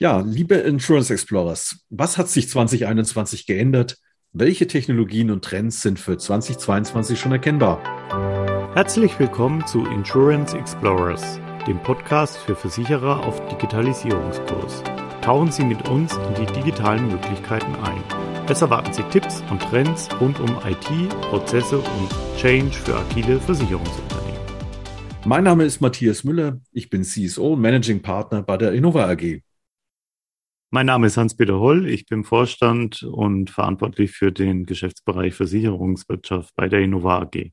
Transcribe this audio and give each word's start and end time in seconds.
Ja, 0.00 0.20
liebe 0.20 0.54
Insurance 0.54 1.12
Explorers, 1.12 1.84
was 1.90 2.18
hat 2.18 2.28
sich 2.28 2.48
2021 2.48 3.46
geändert? 3.46 3.98
Welche 4.32 4.68
Technologien 4.68 5.32
und 5.32 5.44
Trends 5.44 5.82
sind 5.82 5.98
für 5.98 6.16
2022 6.16 7.18
schon 7.18 7.32
erkennbar? 7.32 7.82
Herzlich 8.74 9.18
willkommen 9.18 9.66
zu 9.66 9.84
Insurance 9.86 10.56
Explorers, 10.56 11.40
dem 11.66 11.82
Podcast 11.82 12.36
für 12.36 12.54
Versicherer 12.54 13.26
auf 13.26 13.44
Digitalisierungskurs. 13.48 14.84
Tauchen 15.20 15.50
Sie 15.50 15.64
mit 15.64 15.88
uns 15.88 16.16
in 16.16 16.46
die 16.46 16.52
digitalen 16.52 17.08
Möglichkeiten 17.08 17.74
ein. 17.82 18.00
Es 18.48 18.62
erwarten 18.62 18.92
Sie 18.92 19.02
Tipps 19.10 19.42
und 19.50 19.60
Trends 19.60 20.08
rund 20.20 20.38
um 20.38 20.60
IT, 20.64 21.08
Prozesse 21.22 21.78
und 21.78 22.38
Change 22.40 22.70
für 22.70 22.94
agile 22.94 23.40
Versicherungsunternehmen. 23.40 24.38
Mein 25.24 25.42
Name 25.42 25.64
ist 25.64 25.80
Matthias 25.80 26.22
Müller. 26.22 26.60
Ich 26.70 26.88
bin 26.88 27.02
CSO 27.02 27.54
und 27.54 27.60
Managing 27.60 28.00
Partner 28.00 28.44
bei 28.44 28.56
der 28.56 28.70
Innova 28.74 29.10
AG. 29.10 29.42
Mein 30.70 30.84
Name 30.84 31.06
ist 31.06 31.16
Hans-Peter 31.16 31.58
Holl. 31.58 31.88
Ich 31.88 32.04
bin 32.04 32.24
Vorstand 32.24 33.02
und 33.02 33.48
verantwortlich 33.48 34.10
für 34.10 34.30
den 34.30 34.66
Geschäftsbereich 34.66 35.34
Versicherungswirtschaft 35.34 36.54
bei 36.56 36.68
der 36.68 36.80
Innova 36.80 37.22
AG. 37.22 37.52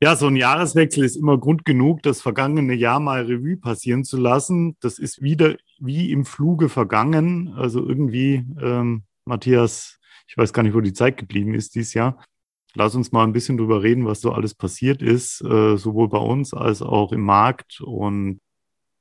Ja, 0.00 0.16
so 0.16 0.26
ein 0.26 0.36
Jahreswechsel 0.36 1.04
ist 1.04 1.16
immer 1.16 1.36
Grund 1.36 1.66
genug, 1.66 2.02
das 2.02 2.22
vergangene 2.22 2.72
Jahr 2.72 2.98
mal 2.98 3.26
Revue 3.26 3.58
passieren 3.58 4.04
zu 4.04 4.16
lassen. 4.16 4.74
Das 4.80 4.98
ist 4.98 5.20
wieder 5.20 5.56
wie 5.80 6.10
im 6.12 6.24
Fluge 6.24 6.70
vergangen. 6.70 7.52
Also 7.58 7.86
irgendwie, 7.86 8.46
ähm, 8.58 9.02
Matthias, 9.26 9.98
ich 10.26 10.38
weiß 10.38 10.54
gar 10.54 10.62
nicht, 10.62 10.74
wo 10.74 10.80
die 10.80 10.94
Zeit 10.94 11.18
geblieben 11.18 11.52
ist 11.52 11.74
dieses 11.74 11.92
Jahr. 11.92 12.24
Lass 12.72 12.94
uns 12.94 13.12
mal 13.12 13.24
ein 13.24 13.34
bisschen 13.34 13.58
drüber 13.58 13.82
reden, 13.82 14.06
was 14.06 14.22
so 14.22 14.32
alles 14.32 14.54
passiert 14.54 15.02
ist, 15.02 15.42
äh, 15.42 15.76
sowohl 15.76 16.08
bei 16.08 16.16
uns 16.16 16.54
als 16.54 16.80
auch 16.80 17.12
im 17.12 17.20
Markt 17.20 17.82
und 17.82 18.40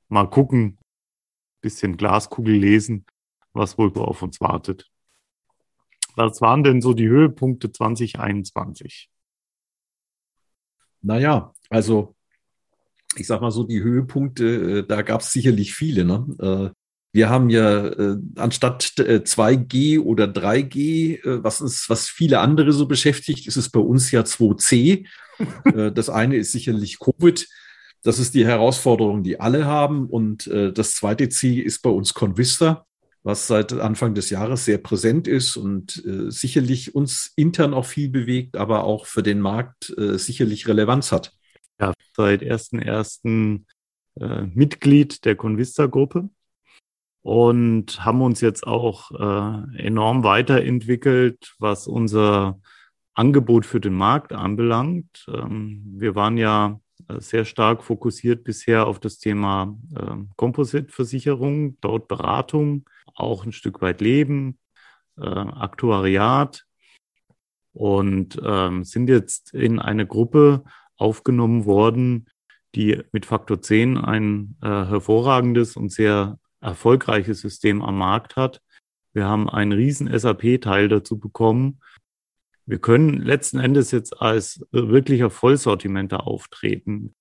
mal 0.09 0.29
gucken, 0.29 0.77
bisschen 1.61 1.97
Glaskugel 1.97 2.55
lesen, 2.55 3.05
was 3.53 3.77
wohl 3.77 3.91
auf 3.97 4.21
uns 4.21 4.41
wartet. 4.41 4.89
Was 6.15 6.41
waren 6.41 6.63
denn 6.63 6.81
so 6.81 6.93
die 6.93 7.07
Höhepunkte 7.07 7.71
2021? 7.71 9.09
Naja, 11.01 11.53
also 11.69 12.15
ich 13.15 13.27
sag 13.27 13.41
mal 13.41 13.51
so, 13.51 13.63
die 13.63 13.81
Höhepunkte, 13.81 14.79
äh, 14.79 14.87
da 14.87 15.01
gab 15.01 15.21
es 15.21 15.31
sicherlich 15.31 15.73
viele. 15.73 16.05
Ne? 16.05 16.25
Äh, 16.39 16.75
wir 17.13 17.29
haben 17.29 17.49
ja 17.49 17.87
äh, 17.87 18.17
anstatt 18.35 18.83
2G 18.83 19.99
oder 19.99 20.25
3G, 20.25 21.43
was 21.43 21.59
uns, 21.59 21.89
was 21.89 22.07
viele 22.07 22.39
andere 22.39 22.71
so 22.71 22.85
beschäftigt, 22.85 23.47
ist 23.47 23.57
es 23.57 23.69
bei 23.69 23.81
uns 23.81 24.11
ja 24.11 24.21
2C. 24.21 25.05
das 25.93 26.09
eine 26.09 26.37
ist 26.37 26.53
sicherlich 26.53 26.99
Covid. 26.99 27.49
Das 28.03 28.19
ist 28.19 28.33
die 28.33 28.45
Herausforderung, 28.45 29.23
die 29.23 29.39
alle 29.39 29.65
haben. 29.65 30.07
Und 30.07 30.47
äh, 30.47 30.73
das 30.73 30.95
zweite 30.95 31.29
Ziel 31.29 31.63
ist 31.63 31.81
bei 31.81 31.89
uns 31.89 32.13
Convista, 32.13 32.85
was 33.23 33.47
seit 33.47 33.73
Anfang 33.73 34.15
des 34.15 34.29
Jahres 34.29 34.65
sehr 34.65 34.79
präsent 34.79 35.27
ist 35.27 35.55
und 35.57 36.03
äh, 36.05 36.31
sicherlich 36.31 36.95
uns 36.95 37.31
intern 37.35 37.73
auch 37.73 37.85
viel 37.85 38.09
bewegt, 38.09 38.57
aber 38.57 38.83
auch 38.83 39.05
für 39.05 39.23
den 39.23 39.39
Markt 39.39 39.93
äh, 39.97 40.17
sicherlich 40.17 40.67
Relevanz 40.67 41.11
hat. 41.11 41.33
Ja, 41.79 41.93
seit 42.15 42.41
1.1. 42.41 43.63
Äh, 44.19 44.41
Mitglied 44.53 45.23
der 45.23 45.35
Convista-Gruppe 45.35 46.29
und 47.21 48.03
haben 48.03 48.21
uns 48.21 48.41
jetzt 48.41 48.65
auch 48.65 49.11
äh, 49.11 49.77
enorm 49.77 50.23
weiterentwickelt, 50.23 51.55
was 51.59 51.87
unser 51.87 52.59
Angebot 53.13 53.65
für 53.65 53.79
den 53.79 53.93
Markt 53.93 54.33
anbelangt. 54.33 55.25
Ähm, 55.27 55.83
wir 55.97 56.15
waren 56.15 56.37
ja 56.37 56.79
sehr 57.19 57.45
stark 57.45 57.83
fokussiert 57.83 58.43
bisher 58.43 58.87
auf 58.87 58.99
das 58.99 59.19
Thema 59.19 59.77
äh, 59.95 60.15
Composite-Versicherung, 60.35 61.77
dort 61.81 62.07
Beratung, 62.07 62.85
auch 63.15 63.45
ein 63.45 63.51
Stück 63.51 63.81
weit 63.81 64.01
Leben, 64.01 64.57
äh, 65.17 65.25
Aktuariat 65.25 66.65
und 67.73 68.39
ähm, 68.43 68.83
sind 68.83 69.09
jetzt 69.09 69.53
in 69.53 69.79
eine 69.79 70.05
Gruppe 70.05 70.63
aufgenommen 70.97 71.65
worden, 71.65 72.29
die 72.75 73.01
mit 73.11 73.25
Faktor 73.25 73.61
10 73.61 73.97
ein 73.97 74.57
äh, 74.61 74.67
hervorragendes 74.67 75.75
und 75.75 75.91
sehr 75.91 76.39
erfolgreiches 76.61 77.41
System 77.41 77.81
am 77.81 77.97
Markt 77.97 78.35
hat. 78.35 78.61
Wir 79.13 79.25
haben 79.25 79.49
einen 79.49 79.73
riesen 79.73 80.07
SAP-Teil 80.17 80.87
dazu 80.87 81.19
bekommen 81.19 81.81
wir 82.65 82.79
können 82.79 83.21
letzten 83.21 83.59
Endes 83.59 83.91
jetzt 83.91 84.21
als 84.21 84.65
wirklicher 84.71 85.29
Vollsortimenter 85.29 86.27
auftreten. 86.27 87.15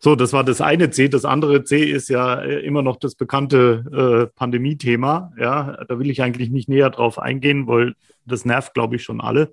So, 0.00 0.16
das 0.16 0.32
war 0.32 0.44
das 0.44 0.60
eine 0.60 0.90
C. 0.90 1.08
Das 1.08 1.24
andere 1.24 1.64
C 1.64 1.84
ist 1.84 2.08
ja 2.08 2.40
äh, 2.40 2.60
immer 2.60 2.82
noch 2.82 2.96
das 2.96 3.14
bekannte 3.14 4.28
äh, 4.30 4.36
Pandemie-Thema. 4.36 5.32
Ja, 5.38 5.84
da 5.88 5.98
will 5.98 6.10
ich 6.10 6.22
eigentlich 6.22 6.50
nicht 6.50 6.68
näher 6.68 6.90
drauf 6.90 7.18
eingehen, 7.18 7.66
weil 7.66 7.94
das 8.26 8.44
nervt, 8.44 8.74
glaube 8.74 8.96
ich, 8.96 9.02
schon 9.02 9.20
alle. 9.20 9.52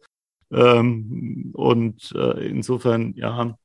Ähm, 0.51 1.51
und 1.53 2.11
äh, 2.15 2.47
insofern, 2.47 3.13
ja, 3.15 3.55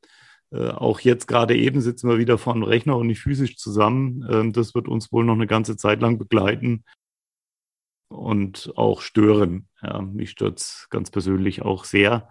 äh, 0.52 0.68
auch 0.68 1.00
jetzt 1.00 1.26
gerade 1.26 1.56
eben 1.56 1.80
sitzen 1.80 2.08
wir 2.08 2.18
wieder 2.18 2.38
vor 2.38 2.54
einem 2.54 2.62
Rechner 2.62 2.96
und 2.96 3.08
nicht 3.08 3.20
physisch 3.20 3.56
zusammen. 3.56 4.24
Ähm, 4.30 4.52
das 4.52 4.74
wird 4.74 4.86
uns 4.86 5.10
wohl 5.10 5.24
noch 5.24 5.34
eine 5.34 5.46
ganze 5.46 5.76
Zeit 5.76 6.00
lang 6.00 6.18
begleiten 6.18 6.84
und 8.14 8.72
auch 8.76 9.00
stören. 9.00 9.68
Ja, 9.82 10.00
mich 10.00 10.30
stört 10.30 10.60
es 10.60 10.86
ganz 10.90 11.10
persönlich 11.10 11.62
auch 11.62 11.84
sehr. 11.84 12.28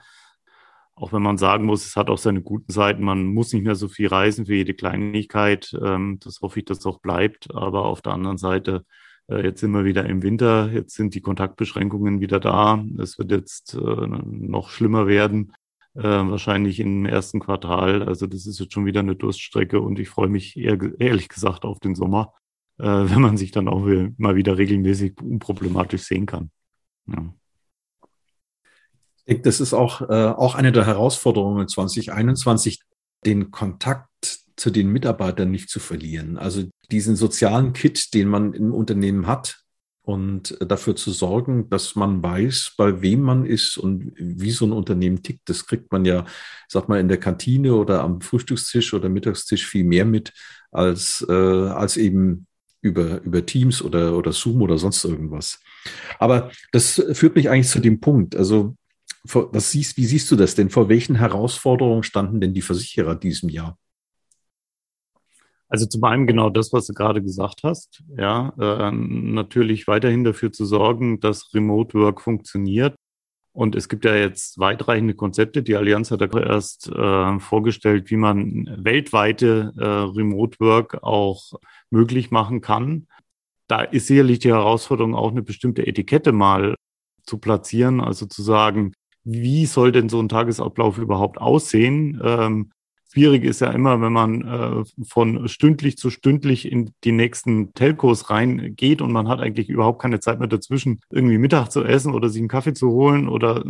Auch 0.96 1.12
wenn 1.12 1.24
man 1.24 1.38
sagen 1.38 1.66
muss, 1.66 1.86
es 1.86 1.96
hat 1.96 2.10
auch 2.10 2.18
seine 2.18 2.42
guten 2.42 2.72
Seiten. 2.72 3.04
Man 3.04 3.26
muss 3.26 3.52
nicht 3.52 3.64
mehr 3.64 3.76
so 3.76 3.88
viel 3.88 4.08
reisen 4.08 4.46
für 4.46 4.56
jede 4.56 4.74
Kleinigkeit. 4.74 5.76
Ähm, 5.84 6.20
das 6.24 6.42
hoffe 6.42 6.60
ich, 6.60 6.66
dass 6.66 6.80
es 6.80 6.86
auch 6.86 7.00
bleibt. 7.00 7.54
Aber 7.54 7.86
auf 7.86 8.02
der 8.02 8.14
anderen 8.14 8.38
Seite, 8.38 8.86
äh, 9.28 9.44
jetzt 9.44 9.60
sind 9.60 9.72
wir 9.72 9.86
wieder 9.86 10.06
im 10.06 10.22
Winter. 10.22 10.72
Jetzt 10.72 10.96
sind 10.96 11.16
die 11.16 11.22
Kontaktbeschränkungen 11.22 12.22
wieder 12.22 12.40
da. 12.40 12.84
Es 13.00 13.18
wird 13.18 13.32
jetzt 13.32 13.74
äh, 13.74 13.78
noch 13.80 14.70
schlimmer 14.70 15.08
werden. 15.08 15.54
Äh, 15.96 16.04
wahrscheinlich 16.04 16.80
im 16.80 17.06
ersten 17.06 17.40
Quartal. 17.40 18.04
Also 18.04 18.28
das 18.28 18.46
ist 18.46 18.60
jetzt 18.60 18.74
schon 18.74 18.86
wieder 18.86 19.00
eine 19.02 19.16
Durststrecke 19.16 19.80
und 19.80 20.00
ich 20.00 20.10
freue 20.10 20.30
mich 20.30 20.58
ehrlich 20.58 21.28
gesagt 21.30 21.66
auf 21.66 21.80
den 21.80 21.96
Sommer 21.96 22.34
äh, 22.80 22.84
wenn 23.10 23.22
man 23.22 23.38
sich 23.38 23.52
dann 23.52 23.68
auch 23.68 23.86
mal 24.18 24.36
wieder 24.36 24.58
regelmäßig 24.58 25.20
unproblematisch 25.22 26.04
sehen 26.04 26.26
kann. 26.26 26.52
Ja. 27.08 27.34
Ich 29.18 29.26
denke, 29.26 29.44
das 29.44 29.62
ist 29.62 29.74
auch, 29.74 30.02
äh, 30.02 30.28
auch 30.28 30.56
eine 30.56 30.72
der 30.74 30.86
Herausforderungen 30.86 31.68
2021, 31.68 32.82
den 33.26 33.52
Kontakt 33.52 34.10
zu 34.56 34.70
den 34.70 34.90
Mitarbeitern 34.90 35.50
nicht 35.50 35.70
zu 35.70 35.80
verlieren. 35.80 36.38
Also 36.38 36.64
diesen 36.92 37.16
sozialen 37.16 37.74
Kit, 37.74 38.14
den 38.14 38.28
man 38.28 38.54
im 38.54 38.74
Unternehmen 38.74 39.26
hat 39.26 39.64
und 40.02 40.58
dafür 40.60 40.96
zu 40.96 41.12
sorgen, 41.12 41.70
dass 41.70 41.96
man 41.96 42.22
weiß, 42.22 42.74
bei 42.78 43.02
wem 43.02 43.22
man 43.22 43.46
ist 43.46 43.78
und 43.78 44.12
wie 44.18 44.52
so 44.52 44.66
ein 44.66 44.74
Unternehmen 44.74 45.24
tickt. 45.24 45.48
Das 45.48 45.66
kriegt 45.66 45.92
man 45.92 46.04
ja, 46.04 46.26
sag 46.68 46.90
mal, 46.90 47.00
in 47.00 47.08
der 47.08 47.20
Kantine 47.20 47.74
oder 47.74 48.02
am 48.02 48.20
Frühstückstisch 48.20 48.94
oder 48.94 49.08
Mittagstisch 49.08 49.66
viel 49.66 49.86
mehr 49.86 50.06
mit 50.06 50.34
als, 50.72 51.26
äh, 51.28 51.34
als 51.34 51.96
eben 51.96 52.48
über, 52.84 53.22
über 53.22 53.46
Teams 53.46 53.82
oder, 53.82 54.16
oder 54.16 54.32
Zoom 54.32 54.62
oder 54.62 54.78
sonst 54.78 55.04
irgendwas. 55.04 55.60
Aber 56.20 56.52
das 56.72 57.02
führt 57.14 57.36
mich 57.36 57.50
eigentlich 57.50 57.70
zu 57.70 57.80
dem 57.80 58.00
Punkt. 58.00 58.36
Also, 58.36 58.76
was 59.24 59.72
siehst, 59.72 59.98
wie 59.98 60.06
siehst 60.06 60.30
du 60.32 60.36
das 60.36 60.54
denn? 60.54 60.70
Vor 60.70 60.90
welchen 60.90 61.16
Herausforderungen 61.16 62.04
standen 62.04 62.42
denn 62.42 62.54
die 62.54 62.62
Versicherer 62.62 63.16
diesem 63.16 63.50
Jahr? 63.50 63.78
Also 65.70 65.88
zum 65.88 66.04
einen 66.04 66.28
genau 66.28 66.50
das, 66.52 66.72
was 66.72 66.86
du 66.86 66.94
gerade 66.94 67.24
gesagt 67.24 67.62
hast. 67.64 68.04
Ja, 68.18 68.54
äh, 68.60 68.92
natürlich 68.92 69.88
weiterhin 69.88 70.24
dafür 70.24 70.52
zu 70.52 70.66
sorgen, 70.66 71.20
dass 71.20 71.54
Remote 71.54 71.98
Work 71.98 72.22
funktioniert. 72.22 72.96
Und 73.54 73.76
es 73.76 73.88
gibt 73.88 74.04
ja 74.04 74.16
jetzt 74.16 74.58
weitreichende 74.58 75.14
Konzepte. 75.14 75.62
Die 75.62 75.76
Allianz 75.76 76.10
hat 76.10 76.22
ja 76.22 76.40
erst 76.40 76.90
äh, 76.90 77.40
vorgestellt, 77.40 78.10
wie 78.10 78.18
man 78.18 78.68
weltweite 78.80 79.74
äh, 79.78 79.86
Remote 79.86 80.60
Work 80.60 81.04
auch 81.04 81.54
möglich 81.92 82.32
machen 82.32 82.62
kann. 82.62 83.08
Da 83.68 83.82
ist 83.82 84.08
sicherlich 84.08 84.40
die 84.40 84.52
Herausforderung 84.52 85.14
auch 85.14 85.32
eine 85.32 85.44
bestimmte 85.44 85.86
Etikette 85.86 86.32
mal 86.32 86.76
zu 87.26 87.38
platzieren, 87.38 88.02
also 88.02 88.26
zu 88.26 88.42
sagen, 88.42 88.94
wie 89.24 89.68
soll 89.68 89.92
denn 89.92 90.10
so 90.10 90.20
ein 90.20 90.30
Tagesablauf 90.30 90.98
überhaupt 90.98 91.40
aussehen? 91.40 92.20
Ähm, 92.24 92.72
Schwierig 93.14 93.44
ist 93.44 93.62
ja 93.62 93.70
immer, 93.70 94.02
wenn 94.02 94.12
man 94.12 94.42
äh, 94.42 95.04
von 95.06 95.48
stündlich 95.48 95.98
zu 95.98 96.10
stündlich 96.10 96.72
in 96.72 96.96
die 97.04 97.12
nächsten 97.12 97.72
Telcos 97.76 98.32
reingeht 98.32 99.04
und 99.04 99.12
man 99.12 99.28
hat 99.28 99.40
eigentlich 99.40 99.70
überhaupt 99.70 100.02
keine 100.02 100.20
Zeit 100.20 100.40
mehr 100.40 100.48
dazwischen, 100.48 101.00
irgendwie 101.12 101.38
Mittag 101.38 101.70
zu 101.70 101.84
essen 101.84 102.16
oder 102.16 102.30
sich 102.30 102.40
einen 102.40 102.48
Kaffee 102.48 102.74
zu 102.74 102.90
holen 102.90 103.30
oder 103.30 103.64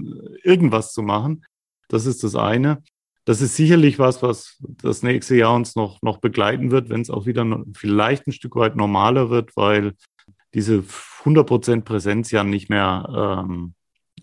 irgendwas 0.44 0.94
zu 0.94 1.01
machen. 1.01 1.44
Das 1.90 2.06
ist 2.06 2.24
das 2.24 2.36
eine. 2.36 2.84
Das 3.25 3.42
ist 3.42 3.57
sicherlich 3.57 4.00
was, 4.00 4.22
was 4.24 4.63
das 4.81 5.04
nächste 5.04 5.36
Jahr 5.36 5.56
uns 5.56 5.75
noch, 5.75 6.01
noch 6.01 6.19
begleiten 6.19 6.72
wird, 6.72 6.89
wenn 6.89 7.01
es 7.01 7.10
auch 7.10 7.25
wieder 7.25 7.66
vielleicht 7.74 8.25
ein 8.28 8.31
Stück 8.31 8.56
weit 8.56 8.78
normaler 8.78 9.30
wird, 9.30 9.57
weil 9.57 9.92
diese 10.54 10.86
100% 11.25 11.81
Präsenz 11.81 12.31
ja 12.31 12.46
nicht 12.46 12.69
mehr 12.69 13.44
ähm, 13.46 13.74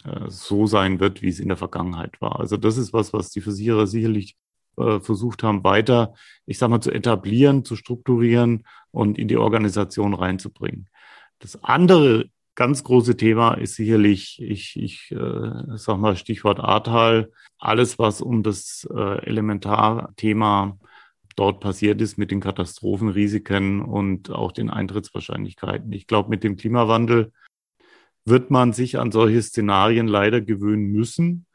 äh, 0.02 0.31
so 0.31 0.66
sein 0.66 0.99
wird, 0.99 1.20
wie 1.20 1.28
es 1.28 1.40
in 1.40 1.49
der 1.49 1.58
Vergangenheit 1.58 2.23
war. 2.23 2.40
Also 2.40 2.56
das 2.56 2.78
ist 2.78 2.94
was, 2.94 3.12
was 3.12 3.28
die 3.28 3.43
Versicherer 3.43 3.87
sicherlich 3.87 4.38
äh, 4.80 5.00
versucht 5.00 5.42
haben, 5.42 5.64
weiter, 5.64 6.14
ich 6.46 6.58
sag 6.58 6.70
mal, 6.70 6.80
zu 6.80 6.90
etablieren, 6.90 7.64
zu 7.64 7.76
strukturieren 7.76 8.64
und 8.90 9.18
in 9.18 9.28
die 9.28 9.36
Organisation 9.36 10.14
reinzubringen. 10.14 10.88
Das 11.38 11.62
andere 11.62 12.26
ganz 12.54 12.84
große 12.84 13.16
Thema 13.16 13.54
ist 13.54 13.76
sicherlich, 13.76 14.40
ich, 14.42 14.76
ich 14.76 15.10
äh, 15.12 15.76
sag 15.76 15.98
mal 15.98 16.16
Stichwort 16.16 16.60
Ahrtal, 16.60 17.30
alles, 17.58 17.98
was 17.98 18.20
um 18.20 18.42
das 18.42 18.86
äh, 18.94 19.24
Elementarthema 19.26 20.78
dort 21.36 21.60
passiert 21.60 22.00
ist 22.02 22.18
mit 22.18 22.30
den 22.30 22.40
Katastrophenrisiken 22.40 23.80
und 23.80 24.30
auch 24.30 24.52
den 24.52 24.68
Eintrittswahrscheinlichkeiten. 24.68 25.92
Ich 25.92 26.06
glaube, 26.06 26.28
mit 26.28 26.44
dem 26.44 26.56
Klimawandel 26.56 27.32
wird 28.26 28.50
man 28.50 28.72
sich 28.72 28.98
an 28.98 29.10
solche 29.10 29.40
Szenarien 29.40 30.06
leider 30.06 30.40
gewöhnen 30.40 30.90
müssen. 30.92 31.46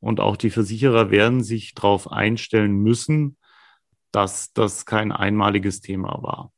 Und 0.00 0.20
auch 0.20 0.36
die 0.36 0.50
Versicherer 0.50 1.10
werden 1.10 1.42
sich 1.42 1.74
darauf 1.74 2.10
einstellen 2.10 2.76
müssen, 2.78 3.36
dass 4.12 4.52
das 4.52 4.86
kein 4.86 5.12
einmaliges 5.12 5.80
Thema 5.80 6.22
war. 6.22 6.52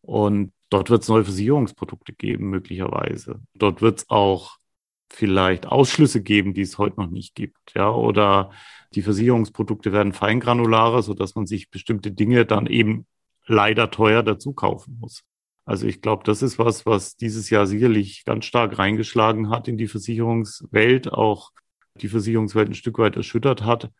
Und 0.00 0.52
dort 0.70 0.90
wird 0.90 1.02
es 1.02 1.08
neue 1.08 1.24
Versicherungsprodukte 1.24 2.12
geben, 2.12 2.50
möglicherweise. 2.50 3.40
Dort 3.54 3.80
wird 3.80 4.00
es 4.00 4.10
auch 4.10 4.58
vielleicht 5.10 5.66
Ausschlüsse 5.66 6.22
geben, 6.22 6.54
die 6.54 6.62
es 6.62 6.78
heute 6.78 7.00
noch 7.00 7.10
nicht 7.10 7.34
gibt. 7.34 7.74
Ja, 7.74 7.90
oder 7.90 8.50
die 8.94 9.02
Versicherungsprodukte 9.02 9.92
werden 9.92 10.12
feingranularer, 10.12 11.02
sodass 11.02 11.34
man 11.34 11.46
sich 11.46 11.70
bestimmte 11.70 12.12
Dinge 12.12 12.44
dann 12.44 12.66
eben 12.66 13.06
leider 13.46 13.90
teuer 13.90 14.22
dazu 14.22 14.52
kaufen 14.52 14.98
muss. 15.00 15.22
Also 15.66 15.86
ich 15.86 16.02
glaube, 16.02 16.24
das 16.24 16.42
ist 16.42 16.58
was, 16.58 16.84
was 16.84 17.16
dieses 17.16 17.48
Jahr 17.48 17.66
sicherlich 17.66 18.24
ganz 18.24 18.44
stark 18.44 18.78
reingeschlagen 18.78 19.48
hat 19.50 19.66
in 19.68 19.78
die 19.78 19.88
Versicherungswelt, 19.88 21.12
auch 21.12 21.52
die 22.00 22.08
Versicherungswelt 22.08 22.68
ein 22.68 22.74
Stück 22.74 22.98
weit 22.98 23.16
erschüttert 23.16 23.64
hat 23.64 23.90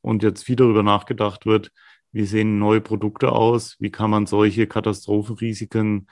und 0.00 0.22
jetzt 0.22 0.44
viel 0.44 0.56
darüber 0.56 0.82
nachgedacht 0.82 1.46
wird, 1.46 1.70
wie 2.12 2.26
sehen 2.26 2.58
neue 2.58 2.80
Produkte 2.80 3.32
aus, 3.32 3.76
wie 3.80 3.90
kann 3.90 4.10
man 4.10 4.26
solche 4.26 4.66
Katastrophenrisiken 4.66 6.08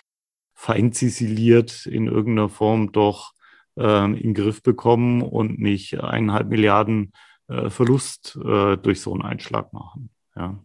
feinzisiliert 0.55 1.87
in 1.87 2.07
irgendeiner 2.07 2.49
Form 2.49 2.93
doch 2.93 3.33
äh, 3.77 4.05
in 4.07 4.15
den 4.17 4.35
Griff 4.35 4.63
bekommen 4.63 5.23
und 5.23 5.59
nicht 5.59 6.01
eineinhalb 6.01 6.49
Milliarden 6.49 7.13
äh, 7.49 7.71
Verlust 7.71 8.39
äh, 8.45 8.77
durch 8.77 9.01
so 9.01 9.13
einen 9.13 9.23
Einschlag 9.23 9.73
machen. 9.73 10.11
Ja. 10.37 10.59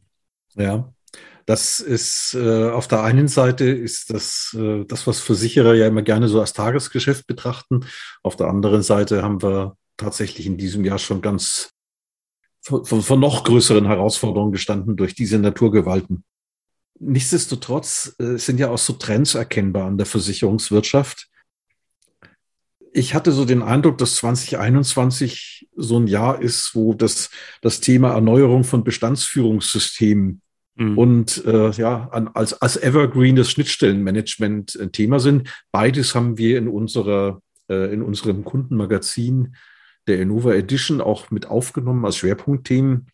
Ja, 0.55 0.91
das 1.45 1.79
ist 1.79 2.33
äh, 2.33 2.69
auf 2.69 2.87
der 2.87 3.03
einen 3.03 3.27
Seite 3.27 3.65
ist 3.65 4.11
das, 4.11 4.55
äh, 4.59 4.85
das, 4.85 5.05
was 5.07 5.21
Versicherer 5.21 5.75
ja 5.75 5.87
immer 5.87 6.01
gerne 6.01 6.27
so 6.27 6.39
als 6.39 6.53
Tagesgeschäft 6.53 7.27
betrachten. 7.27 7.85
Auf 8.23 8.35
der 8.35 8.47
anderen 8.47 8.81
Seite 8.81 9.23
haben 9.23 9.41
wir 9.41 9.77
tatsächlich 9.97 10.45
in 10.45 10.57
diesem 10.57 10.85
Jahr 10.85 10.99
schon 10.99 11.21
ganz 11.21 11.71
von, 12.61 13.01
von 13.01 13.19
noch 13.19 13.43
größeren 13.43 13.85
Herausforderungen 13.85 14.51
gestanden 14.51 14.97
durch 14.97 15.15
diese 15.15 15.39
Naturgewalten. 15.39 16.23
Nichtsdestotrotz 16.99 18.15
äh, 18.19 18.37
sind 18.37 18.59
ja 18.59 18.69
auch 18.69 18.77
so 18.77 18.93
Trends 18.93 19.35
erkennbar 19.35 19.85
an 19.85 19.97
der 19.97 20.05
Versicherungswirtschaft. 20.05 21.29
Ich 22.91 23.13
hatte 23.13 23.31
so 23.31 23.45
den 23.45 23.61
Eindruck, 23.61 23.97
dass 23.99 24.15
2021 24.15 25.69
so 25.75 25.99
ein 25.99 26.07
Jahr 26.07 26.41
ist, 26.41 26.71
wo 26.73 26.93
das, 26.93 27.29
das 27.61 27.79
Thema 27.79 28.13
Erneuerung 28.13 28.63
von 28.63 28.83
Bestandsführungssystemen 28.83 30.41
mhm. 30.75 30.97
und 30.97 31.45
äh, 31.45 31.69
ja, 31.71 32.09
an, 32.09 32.29
als, 32.29 32.59
als 32.59 32.75
Evergreen 32.75 33.35
das 33.35 33.51
Schnittstellenmanagement 33.51 34.77
ein 34.81 34.91
Thema 34.91 35.19
sind. 35.19 35.49
Beides 35.71 36.15
haben 36.15 36.37
wir 36.37 36.57
in 36.57 36.67
unserer, 36.67 37.41
äh, 37.69 37.93
in 37.93 38.01
unserem 38.01 38.43
Kundenmagazin 38.43 39.55
der 40.07 40.19
Innova 40.19 40.53
Edition 40.53 41.01
auch 41.01 41.31
mit 41.31 41.47
aufgenommen 41.47 42.05
als 42.05 42.17
Schwerpunktthemen. 42.17 43.07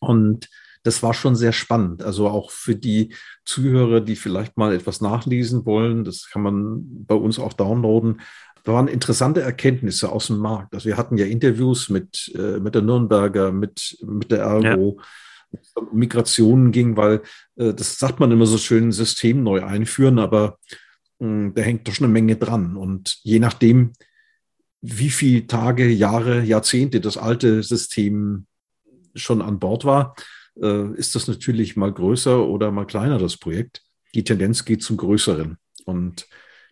Und 0.00 0.48
das 0.82 1.02
war 1.02 1.14
schon 1.14 1.36
sehr 1.36 1.52
spannend. 1.52 2.02
Also 2.02 2.28
auch 2.28 2.50
für 2.50 2.74
die 2.74 3.14
Zuhörer, 3.44 4.00
die 4.00 4.16
vielleicht 4.16 4.56
mal 4.56 4.74
etwas 4.74 5.00
nachlesen 5.00 5.64
wollen, 5.64 6.04
das 6.04 6.28
kann 6.30 6.42
man 6.42 7.04
bei 7.06 7.14
uns 7.14 7.38
auch 7.38 7.52
downloaden. 7.52 8.20
Da 8.64 8.72
waren 8.72 8.88
interessante 8.88 9.42
Erkenntnisse 9.42 10.10
aus 10.10 10.28
dem 10.28 10.38
Markt. 10.38 10.74
Also 10.74 10.86
wir 10.86 10.96
hatten 10.96 11.18
ja 11.18 11.26
Interviews 11.26 11.88
mit, 11.88 12.32
äh, 12.34 12.58
mit 12.58 12.74
der 12.74 12.82
Nürnberger, 12.82 13.52
mit, 13.52 13.96
mit 14.02 14.30
der 14.30 14.42
Ergo, 14.42 14.98
ja 14.98 15.04
um 15.74 15.98
Migrationen 15.98 16.72
ging, 16.72 16.96
weil 16.96 17.22
äh, 17.56 17.74
das 17.74 17.98
sagt 17.98 18.20
man 18.20 18.30
immer 18.30 18.46
so 18.46 18.58
schön, 18.58 18.92
System 18.92 19.42
neu 19.42 19.64
einführen, 19.64 20.18
aber 20.18 20.58
äh, 21.18 21.50
da 21.54 21.62
hängt 21.62 21.86
doch 21.86 21.94
schon 21.94 22.04
eine 22.04 22.12
Menge 22.12 22.36
dran. 22.36 22.76
Und 22.76 23.18
je 23.22 23.38
nachdem, 23.38 23.92
wie 24.82 25.10
viele 25.10 25.46
Tage, 25.46 25.88
Jahre, 25.88 26.42
Jahrzehnte 26.42 27.00
das 27.00 27.16
alte 27.16 27.62
System 27.62 28.46
schon 29.14 29.40
an 29.40 29.58
Bord 29.58 29.84
war, 29.84 30.14
äh, 30.60 30.92
ist 30.94 31.14
das 31.14 31.28
natürlich 31.28 31.76
mal 31.76 31.92
größer 31.92 32.46
oder 32.46 32.70
mal 32.72 32.86
kleiner, 32.86 33.18
das 33.18 33.36
Projekt. 33.36 33.82
Die 34.14 34.24
Tendenz 34.24 34.64
geht 34.64 34.82
zum 34.82 34.96
Größeren. 34.96 35.56
Und 35.84 36.26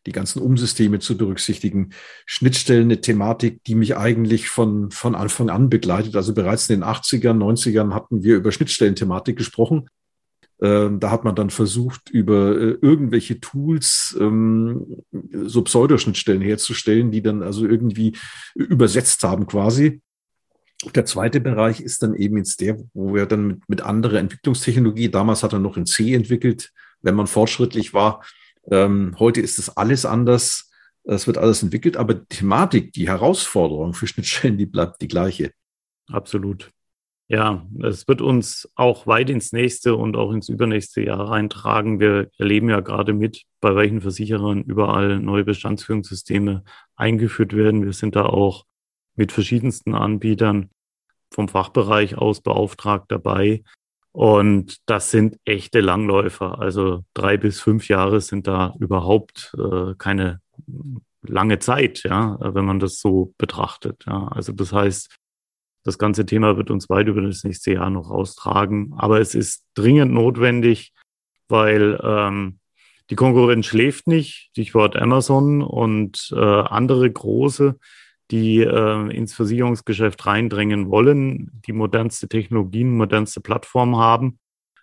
die 0.06 0.12
ganzen 0.12 0.40
Umsysteme 0.40 0.98
zu 0.98 1.16
berücksichtigen. 1.16 1.90
Schnittstellen, 2.24 2.84
eine 2.84 3.00
Thematik, 3.00 3.62
die 3.64 3.74
mich 3.74 3.96
eigentlich 3.96 4.48
von, 4.48 4.90
von 4.90 5.14
Anfang 5.14 5.50
an 5.50 5.68
begleitet. 5.68 6.16
Also 6.16 6.34
bereits 6.34 6.68
in 6.70 6.80
den 6.80 6.88
80ern, 6.88 7.36
90ern 7.36 7.92
hatten 7.92 8.22
wir 8.22 8.36
über 8.36 8.50
Schnittstellenthematik 8.50 9.36
gesprochen. 9.36 9.88
Ähm, 10.62 11.00
da 11.00 11.10
hat 11.10 11.24
man 11.24 11.34
dann 11.34 11.50
versucht, 11.50 12.10
über 12.10 12.50
äh, 12.50 12.78
irgendwelche 12.82 13.40
Tools 13.40 14.16
ähm, 14.20 15.02
so 15.44 15.62
Pseudoschnittstellen 15.62 16.42
herzustellen, 16.42 17.10
die 17.10 17.22
dann 17.22 17.42
also 17.42 17.66
irgendwie 17.66 18.16
übersetzt 18.54 19.22
haben 19.24 19.46
quasi. 19.46 20.02
Der 20.94 21.04
zweite 21.04 21.40
Bereich 21.40 21.80
ist 21.80 22.02
dann 22.02 22.14
eben 22.14 22.36
jetzt 22.36 22.60
der, 22.60 22.78
wo 22.94 23.14
wir 23.14 23.26
dann 23.26 23.46
mit, 23.46 23.68
mit 23.68 23.80
anderer 23.82 24.18
Entwicklungstechnologie, 24.18 25.10
damals 25.10 25.42
hat 25.42 25.52
er 25.52 25.58
noch 25.58 25.76
in 25.76 25.86
C 25.86 26.14
entwickelt, 26.14 26.72
wenn 27.02 27.14
man 27.14 27.26
fortschrittlich 27.26 27.94
war, 27.94 28.22
ähm, 28.70 29.14
heute 29.18 29.40
ist 29.40 29.58
das 29.58 29.76
alles 29.76 30.04
anders. 30.04 30.70
Es 31.04 31.26
wird 31.26 31.38
alles 31.38 31.62
entwickelt, 31.62 31.96
aber 31.96 32.14
die 32.14 32.26
Thematik, 32.26 32.92
die 32.92 33.08
Herausforderung 33.08 33.94
für 33.94 34.06
Schnittstellen, 34.06 34.58
die 34.58 34.66
bleibt 34.66 35.00
die 35.00 35.08
gleiche. 35.08 35.52
Absolut. 36.08 36.70
Ja, 37.30 37.64
es 37.80 38.08
wird 38.08 38.20
uns 38.20 38.68
auch 38.74 39.06
weit 39.06 39.30
ins 39.30 39.52
nächste 39.52 39.94
und 39.94 40.16
auch 40.16 40.32
ins 40.32 40.48
übernächste 40.48 41.00
Jahr 41.00 41.30
reintragen. 41.30 42.00
Wir 42.00 42.28
erleben 42.38 42.68
ja 42.68 42.80
gerade 42.80 43.12
mit, 43.12 43.44
bei 43.60 43.76
welchen 43.76 44.00
Versicherern 44.00 44.62
überall 44.62 45.20
neue 45.20 45.44
Bestandsführungssysteme 45.44 46.64
eingeführt 46.96 47.54
werden. 47.54 47.84
Wir 47.84 47.92
sind 47.92 48.16
da 48.16 48.26
auch 48.26 48.64
mit 49.14 49.30
verschiedensten 49.30 49.94
Anbietern 49.94 50.70
vom 51.30 51.46
Fachbereich 51.46 52.18
aus 52.18 52.40
beauftragt 52.40 53.12
dabei, 53.12 53.62
und 54.12 54.78
das 54.86 55.10
sind 55.10 55.38
echte 55.44 55.80
Langläufer. 55.80 56.58
Also 56.58 57.04
drei 57.14 57.36
bis 57.36 57.60
fünf 57.60 57.88
Jahre 57.88 58.20
sind 58.20 58.46
da 58.46 58.74
überhaupt 58.80 59.54
äh, 59.56 59.94
keine 59.98 60.40
lange 61.22 61.58
Zeit, 61.58 62.02
ja, 62.02 62.36
wenn 62.40 62.64
man 62.64 62.80
das 62.80 62.98
so 62.98 63.34
betrachtet. 63.38 64.04
Ja. 64.06 64.28
Also 64.28 64.52
das 64.52 64.72
heißt, 64.72 65.14
das 65.82 65.98
ganze 65.98 66.26
Thema 66.26 66.56
wird 66.56 66.70
uns 66.70 66.88
weit 66.88 67.08
über 67.08 67.22
das 67.22 67.44
nächste 67.44 67.72
Jahr 67.72 67.90
noch 67.90 68.10
austragen. 68.10 68.92
Aber 68.96 69.20
es 69.20 69.34
ist 69.34 69.64
dringend 69.74 70.12
notwendig, 70.12 70.92
weil 71.48 71.98
ähm, 72.02 72.58
die 73.08 73.16
Konkurrenz 73.16 73.66
schläft 73.66 74.06
nicht, 74.06 74.50
Stichwort 74.50 74.96
Amazon 74.96 75.62
und 75.62 76.32
äh, 76.32 76.38
andere 76.38 77.10
große 77.10 77.76
die 78.30 78.60
äh, 78.60 79.16
ins 79.16 79.34
Versicherungsgeschäft 79.34 80.24
reindrängen 80.26 80.90
wollen, 80.90 81.50
die 81.66 81.72
modernste 81.72 82.28
Technologien, 82.28 82.96
modernste 82.96 83.40
Plattform 83.40 83.96
haben. 83.96 84.38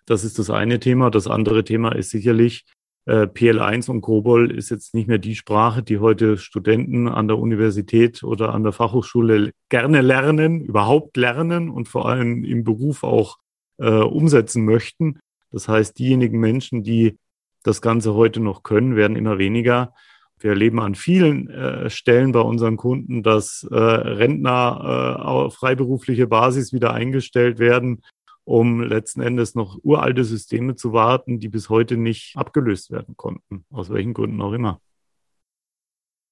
Das 0.06 0.24
ist 0.24 0.38
das 0.38 0.50
eine 0.50 0.80
Thema. 0.80 1.10
Das 1.10 1.26
andere 1.26 1.64
Thema 1.64 1.94
ist 1.94 2.10
sicherlich, 2.10 2.64
äh, 3.08 3.26
PL1 3.26 3.90
und 3.90 4.02
COBOL 4.02 4.50
ist 4.50 4.68
jetzt 4.68 4.92
nicht 4.92 5.08
mehr 5.08 5.16
die 5.16 5.34
Sprache, 5.34 5.82
die 5.82 5.98
heute 5.98 6.36
Studenten 6.36 7.08
an 7.08 7.26
der 7.26 7.38
Universität 7.38 8.22
oder 8.22 8.54
an 8.54 8.64
der 8.64 8.72
Fachhochschule 8.72 9.52
gerne 9.70 10.02
lernen, 10.02 10.60
überhaupt 10.60 11.16
lernen 11.16 11.70
und 11.70 11.88
vor 11.88 12.06
allem 12.06 12.44
im 12.44 12.64
Beruf 12.64 13.04
auch 13.04 13.38
äh, 13.78 13.88
umsetzen 13.88 14.66
möchten. 14.66 15.20
Das 15.50 15.68
heißt, 15.68 15.98
diejenigen 15.98 16.38
Menschen, 16.38 16.82
die 16.82 17.16
das 17.62 17.80
Ganze 17.80 18.12
heute 18.12 18.40
noch 18.40 18.62
können, 18.62 18.94
werden 18.94 19.16
immer 19.16 19.38
weniger. 19.38 19.94
Wir 20.38 20.50
erleben 20.50 20.78
an 20.78 20.94
vielen 20.94 21.48
äh, 21.48 21.88
Stellen 21.88 22.32
bei 22.32 22.40
unseren 22.40 22.76
Kunden, 22.76 23.22
dass 23.22 23.66
äh, 23.70 23.74
Rentner 23.74 25.16
äh, 25.18 25.22
auf 25.22 25.54
freiberufliche 25.54 26.26
Basis 26.26 26.74
wieder 26.74 26.92
eingestellt 26.92 27.58
werden, 27.58 28.02
um 28.48 28.80
letzten 28.80 29.20
Endes 29.20 29.54
noch 29.54 29.78
uralte 29.82 30.24
Systeme 30.24 30.74
zu 30.74 30.94
warten, 30.94 31.38
die 31.38 31.50
bis 31.50 31.68
heute 31.68 31.98
nicht 31.98 32.34
abgelöst 32.34 32.90
werden 32.90 33.14
konnten, 33.14 33.66
aus 33.70 33.90
welchen 33.90 34.14
Gründen 34.14 34.40
auch 34.40 34.52
immer. 34.52 34.80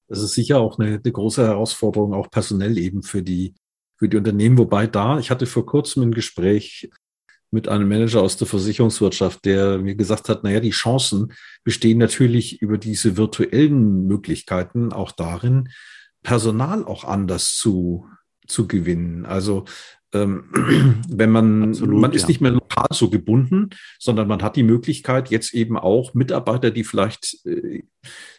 Das 0.09 0.23
ist 0.23 0.33
sicher 0.33 0.59
auch 0.59 0.79
eine, 0.79 0.95
eine 0.95 1.13
große 1.13 1.47
Herausforderung, 1.47 2.15
auch 2.15 2.31
personell 2.31 2.79
eben 2.79 3.03
für 3.03 3.23
die, 3.23 3.55
für 3.99 4.09
die 4.09 4.17
Unternehmen. 4.17 4.57
Wobei 4.57 4.87
da, 4.87 5.19
ich 5.19 5.31
hatte 5.31 5.45
vor 5.45 5.67
kurzem 5.67 6.05
ein 6.05 6.13
Gespräch 6.13 6.89
mit 7.51 7.69
einem 7.69 7.87
Manager 7.87 8.23
aus 8.23 8.39
der 8.39 8.47
Versicherungswirtschaft, 8.47 9.45
der 9.45 9.79
mir 9.79 9.95
gesagt 9.95 10.31
hat, 10.31 10.43
naja, 10.43 10.61
die 10.61 10.71
Chancen 10.71 11.35
bestehen 11.65 11.99
natürlich 11.99 12.63
über 12.63 12.79
diese 12.79 13.19
virtuellen 13.19 14.07
Möglichkeiten 14.07 14.91
auch 14.91 15.13
darin, 15.13 15.69
Personal 16.23 16.83
auch 16.87 17.05
anders 17.05 17.57
zu, 17.57 18.09
zu 18.47 18.67
gewinnen. 18.67 19.27
Also 19.27 19.67
ähm, 20.13 20.45
wenn 21.09 21.31
man, 21.31 21.71
Absolut, 21.71 22.01
man 22.01 22.13
ist 22.13 22.23
ja. 22.23 22.29
nicht 22.29 22.41
mehr 22.41 22.53
lokal 22.53 22.89
so 22.93 23.11
gebunden, 23.11 23.71
sondern 23.99 24.29
man 24.29 24.43
hat 24.43 24.57
die 24.57 24.63
Möglichkeit, 24.63 25.31
jetzt 25.31 25.55
eben 25.55 25.79
auch 25.79 26.15
Mitarbeiter, 26.15 26.71
die 26.71 26.85
vielleicht 26.85 27.45
äh, 27.47 27.83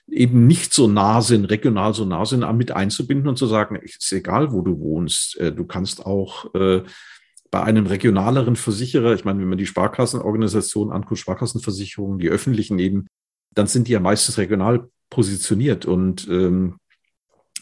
eben 0.09 0.47
nicht 0.47 0.74
so 0.74 0.88
nah 0.88 1.21
sind, 1.21 1.45
regional 1.45 1.93
so 1.93 2.05
nah 2.05 2.25
sind, 2.25 2.50
mit 2.55 2.71
einzubinden 2.71 3.27
und 3.27 3.38
zu 3.38 3.47
sagen, 3.47 3.77
es 3.83 3.97
ist 3.97 4.12
egal, 4.12 4.53
wo 4.53 4.62
du 4.62 4.79
wohnst. 4.79 5.38
Äh, 5.38 5.51
du 5.51 5.65
kannst 5.65 6.05
auch 6.05 6.53
äh, 6.55 6.83
bei 7.51 7.63
einem 7.63 7.86
regionaleren 7.86 8.55
Versicherer, 8.55 9.13
ich 9.13 9.25
meine, 9.25 9.39
wenn 9.39 9.50
man 9.50 9.57
die 9.57 9.65
Sparkassenorganisation 9.65 10.91
anguckt, 10.91 11.19
Sparkassenversicherungen, 11.19 12.19
die 12.19 12.29
öffentlichen 12.29 12.79
eben, 12.79 13.07
dann 13.53 13.67
sind 13.67 13.88
die 13.88 13.93
ja 13.93 14.00
meistens 14.00 14.38
regional 14.38 14.89
positioniert 15.09 15.86
und 15.86 16.27
ähm, 16.29 16.77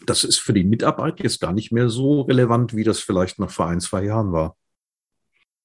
das 0.06 0.24
ist 0.24 0.38
für 0.38 0.52
die 0.52 0.64
Mitarbeit 0.64 1.20
jetzt 1.20 1.40
gar 1.40 1.52
nicht 1.52 1.72
mehr 1.72 1.88
so 1.88 2.22
relevant, 2.22 2.74
wie 2.74 2.84
das 2.84 3.00
vielleicht 3.00 3.38
noch 3.38 3.50
vor 3.50 3.66
ein, 3.66 3.80
zwei 3.80 4.04
Jahren 4.04 4.32
war. 4.32 4.56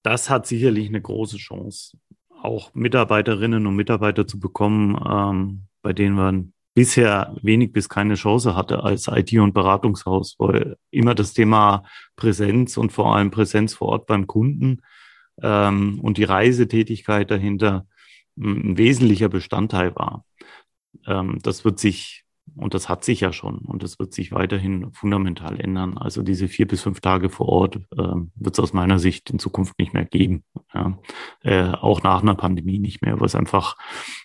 Das 0.04 0.30
hat 0.30 0.48
sicherlich 0.48 0.88
eine 0.88 1.02
große 1.02 1.38
Chance, 1.38 1.98
auch 2.42 2.74
Mitarbeiterinnen 2.74 3.68
und 3.68 3.76
Mitarbeiter 3.76 4.26
zu 4.26 4.40
bekommen, 4.40 5.00
ähm, 5.08 5.68
bei 5.82 5.94
denen 5.94 6.16
man 6.16 6.54
bisher 6.74 7.36
wenig 7.42 7.74
bis 7.74 7.90
keine 7.90 8.16
Chance 8.16 8.56
hatte 8.56 8.84
als 8.84 9.08
IT- 9.08 9.38
und 9.40 9.54
Beratungshaus, 9.54 10.36
weil 10.40 10.78
immer 10.90 11.16
das 11.16 11.34
Thema 11.34 11.84
Präsenz 12.16 12.78
und 12.78 12.92
vor 12.92 13.16
allem 13.16 13.30
Präsenz 13.30 13.74
vor 13.74 13.90
Ort 13.90 14.08
beim 14.08 14.26
Kunden 14.26 14.82
ähm, 15.42 16.00
und 16.00 16.18
die 16.18 16.24
Reisetätigkeit 16.24 17.30
dahinter 17.30 17.86
ein 18.38 18.78
wesentlicher 18.78 19.30
Bestandteil 19.30 19.96
war. 19.96 20.26
Ähm, 21.06 21.40
das 21.44 21.66
wird 21.66 21.80
sich 21.80 22.21
und 22.56 22.74
das 22.74 22.90
hat 22.90 23.04
sich 23.04 23.22
ja 23.22 23.34
schon 23.34 23.60
und 23.60 23.84
das 23.84 24.00
wird 24.00 24.14
sich 24.14 24.32
weiterhin 24.32 24.92
fundamental 24.92 25.60
ändern. 25.60 25.98
Also 25.98 26.22
diese 26.22 26.48
vier 26.48 26.68
bis 26.68 26.82
fünf 26.82 27.00
Tage 27.00 27.30
vor 27.30 27.48
Ort 27.48 27.78
äh, 27.78 28.16
wird 28.36 28.56
es 28.56 28.60
aus 28.60 28.74
meiner 28.74 29.00
Sicht 29.00 29.30
in 29.30 29.40
Zukunft 29.40 29.78
nicht 29.80 29.94
mehr 29.94 30.06
geben. 30.06 30.44
Ja. 30.74 31.00
Äh, 31.44 31.70
auch 31.70 32.04
nach 32.04 32.22
einer 32.22 32.36
Pandemie 32.36 32.80
nicht 32.80 33.02
mehr, 33.02 33.20
weil 33.20 33.28
es 33.28 33.36
einfach 33.36 33.78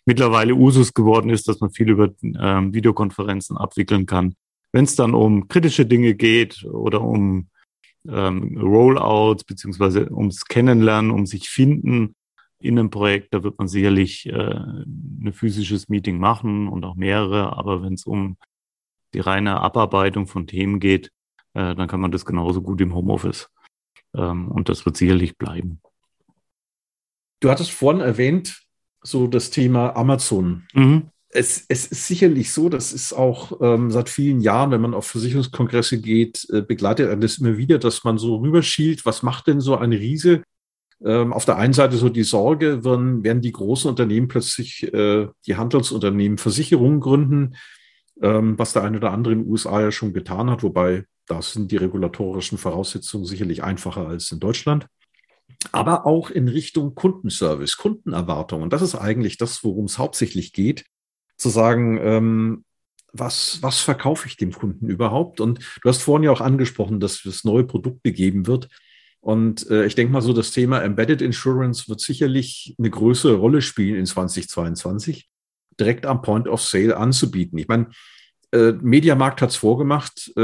mittlerweile 0.04 0.54
Usus 0.54 0.94
geworden 0.94 1.30
ist, 1.30 1.48
dass 1.48 1.60
man 1.60 1.70
viel 1.70 1.88
über 1.90 2.06
äh, 2.06 2.72
Videokonferenzen 2.72 3.56
abwickeln 3.56 4.06
kann. 4.06 4.34
Wenn 4.72 4.84
es 4.84 4.96
dann 4.96 5.14
um 5.14 5.48
kritische 5.48 5.86
Dinge 5.86 6.14
geht 6.14 6.64
oder 6.64 7.00
um 7.00 7.48
ähm, 8.08 8.58
Rollouts 8.60 9.44
beziehungsweise 9.44 10.10
ums 10.10 10.44
Kennenlernen, 10.44 11.10
um 11.10 11.26
sich 11.26 11.48
finden, 11.48 12.14
in 12.58 12.78
einem 12.78 12.90
Projekt, 12.90 13.34
da 13.34 13.42
wird 13.42 13.58
man 13.58 13.68
sicherlich 13.68 14.26
äh, 14.26 14.32
ein 14.32 15.32
physisches 15.32 15.88
Meeting 15.88 16.18
machen 16.18 16.68
und 16.68 16.84
auch 16.84 16.94
mehrere, 16.94 17.56
aber 17.56 17.82
wenn 17.82 17.94
es 17.94 18.04
um 18.04 18.36
die 19.14 19.20
reine 19.20 19.60
Abarbeitung 19.60 20.26
von 20.26 20.46
Themen 20.46 20.80
geht, 20.80 21.10
äh, 21.54 21.74
dann 21.74 21.88
kann 21.88 22.00
man 22.00 22.10
das 22.10 22.24
genauso 22.24 22.62
gut 22.62 22.80
im 22.80 22.94
Homeoffice. 22.94 23.48
Ähm, 24.14 24.50
und 24.50 24.68
das 24.68 24.84
wird 24.86 24.96
sicherlich 24.96 25.36
bleiben. 25.36 25.80
Du 27.40 27.50
hattest 27.50 27.70
vorhin 27.70 28.00
erwähnt, 28.00 28.62
so 29.02 29.26
das 29.26 29.50
Thema 29.50 29.94
Amazon. 29.94 30.66
Mhm. 30.72 31.10
Es, 31.28 31.66
es, 31.68 31.86
ist 31.86 32.06
sicherlich 32.06 32.52
so, 32.52 32.68
das 32.68 32.92
ist 32.92 33.12
auch 33.12 33.60
ähm, 33.60 33.90
seit 33.90 34.08
vielen 34.08 34.40
Jahren, 34.40 34.70
wenn 34.70 34.80
man 34.80 34.94
auf 34.94 35.06
Versicherungskongresse 35.06 36.00
geht, 36.00 36.46
äh, 36.50 36.62
begleitet 36.62 37.22
das 37.22 37.38
immer 37.38 37.58
wieder, 37.58 37.78
dass 37.78 38.04
man 38.04 38.16
so 38.16 38.36
rüberschielt, 38.36 39.04
was 39.04 39.22
macht 39.22 39.46
denn 39.46 39.60
so 39.60 39.76
ein 39.76 39.92
Riese 39.92 40.42
ähm, 41.04 41.32
auf 41.32 41.44
der 41.44 41.56
einen 41.56 41.72
Seite 41.72 41.96
so 41.96 42.08
die 42.08 42.24
Sorge, 42.24 42.84
werden, 42.84 43.22
werden 43.22 43.42
die 43.42 43.52
großen 43.52 43.90
Unternehmen 43.90 44.28
plötzlich 44.28 44.92
äh, 44.92 45.28
die 45.46 45.56
Handelsunternehmen 45.56 46.38
Versicherungen 46.38 47.00
gründen, 47.00 47.56
ähm, 48.22 48.58
was 48.58 48.72
der 48.72 48.82
eine 48.82 48.96
oder 48.96 49.12
andere 49.12 49.34
in 49.34 49.42
den 49.42 49.50
USA 49.50 49.80
ja 49.80 49.92
schon 49.92 50.12
getan 50.12 50.50
hat, 50.50 50.62
wobei 50.62 51.04
da 51.26 51.42
sind 51.42 51.70
die 51.72 51.76
regulatorischen 51.76 52.56
Voraussetzungen 52.56 53.26
sicherlich 53.26 53.62
einfacher 53.62 54.06
als 54.06 54.30
in 54.30 54.40
Deutschland. 54.40 54.86
Aber 55.72 56.06
auch 56.06 56.30
in 56.30 56.48
Richtung 56.48 56.94
Kundenservice, 56.94 57.76
Kundenerwartungen. 57.76 58.70
Das 58.70 58.82
ist 58.82 58.94
eigentlich 58.94 59.36
das, 59.36 59.64
worum 59.64 59.86
es 59.86 59.98
hauptsächlich 59.98 60.52
geht, 60.52 60.84
zu 61.36 61.48
sagen, 61.48 61.98
ähm, 62.00 62.64
was, 63.12 63.58
was 63.62 63.80
verkaufe 63.80 64.28
ich 64.28 64.36
dem 64.36 64.52
Kunden 64.52 64.88
überhaupt? 64.88 65.40
Und 65.40 65.60
du 65.82 65.88
hast 65.88 66.02
vorhin 66.02 66.24
ja 66.24 66.30
auch 66.30 66.40
angesprochen, 66.40 67.00
dass 67.00 67.24
es 67.24 67.44
neue 67.44 67.64
Produkte 67.64 68.12
geben 68.12 68.46
wird. 68.46 68.68
Und 69.26 69.68
äh, 69.70 69.86
ich 69.86 69.96
denke 69.96 70.12
mal 70.12 70.22
so, 70.22 70.32
das 70.32 70.52
Thema 70.52 70.84
Embedded 70.84 71.20
Insurance 71.20 71.88
wird 71.88 72.00
sicherlich 72.00 72.76
eine 72.78 72.90
größere 72.90 73.34
Rolle 73.34 73.60
spielen 73.60 73.96
in 73.96 74.06
2022, 74.06 75.28
direkt 75.80 76.06
am 76.06 76.22
Point 76.22 76.46
of 76.46 76.62
Sale 76.62 76.96
anzubieten. 76.96 77.58
Ich 77.58 77.66
meine, 77.66 77.88
äh, 78.52 78.70
Mediamarkt 78.80 79.42
hat 79.42 79.50
es 79.50 79.56
vorgemacht, 79.56 80.30
äh, 80.36 80.40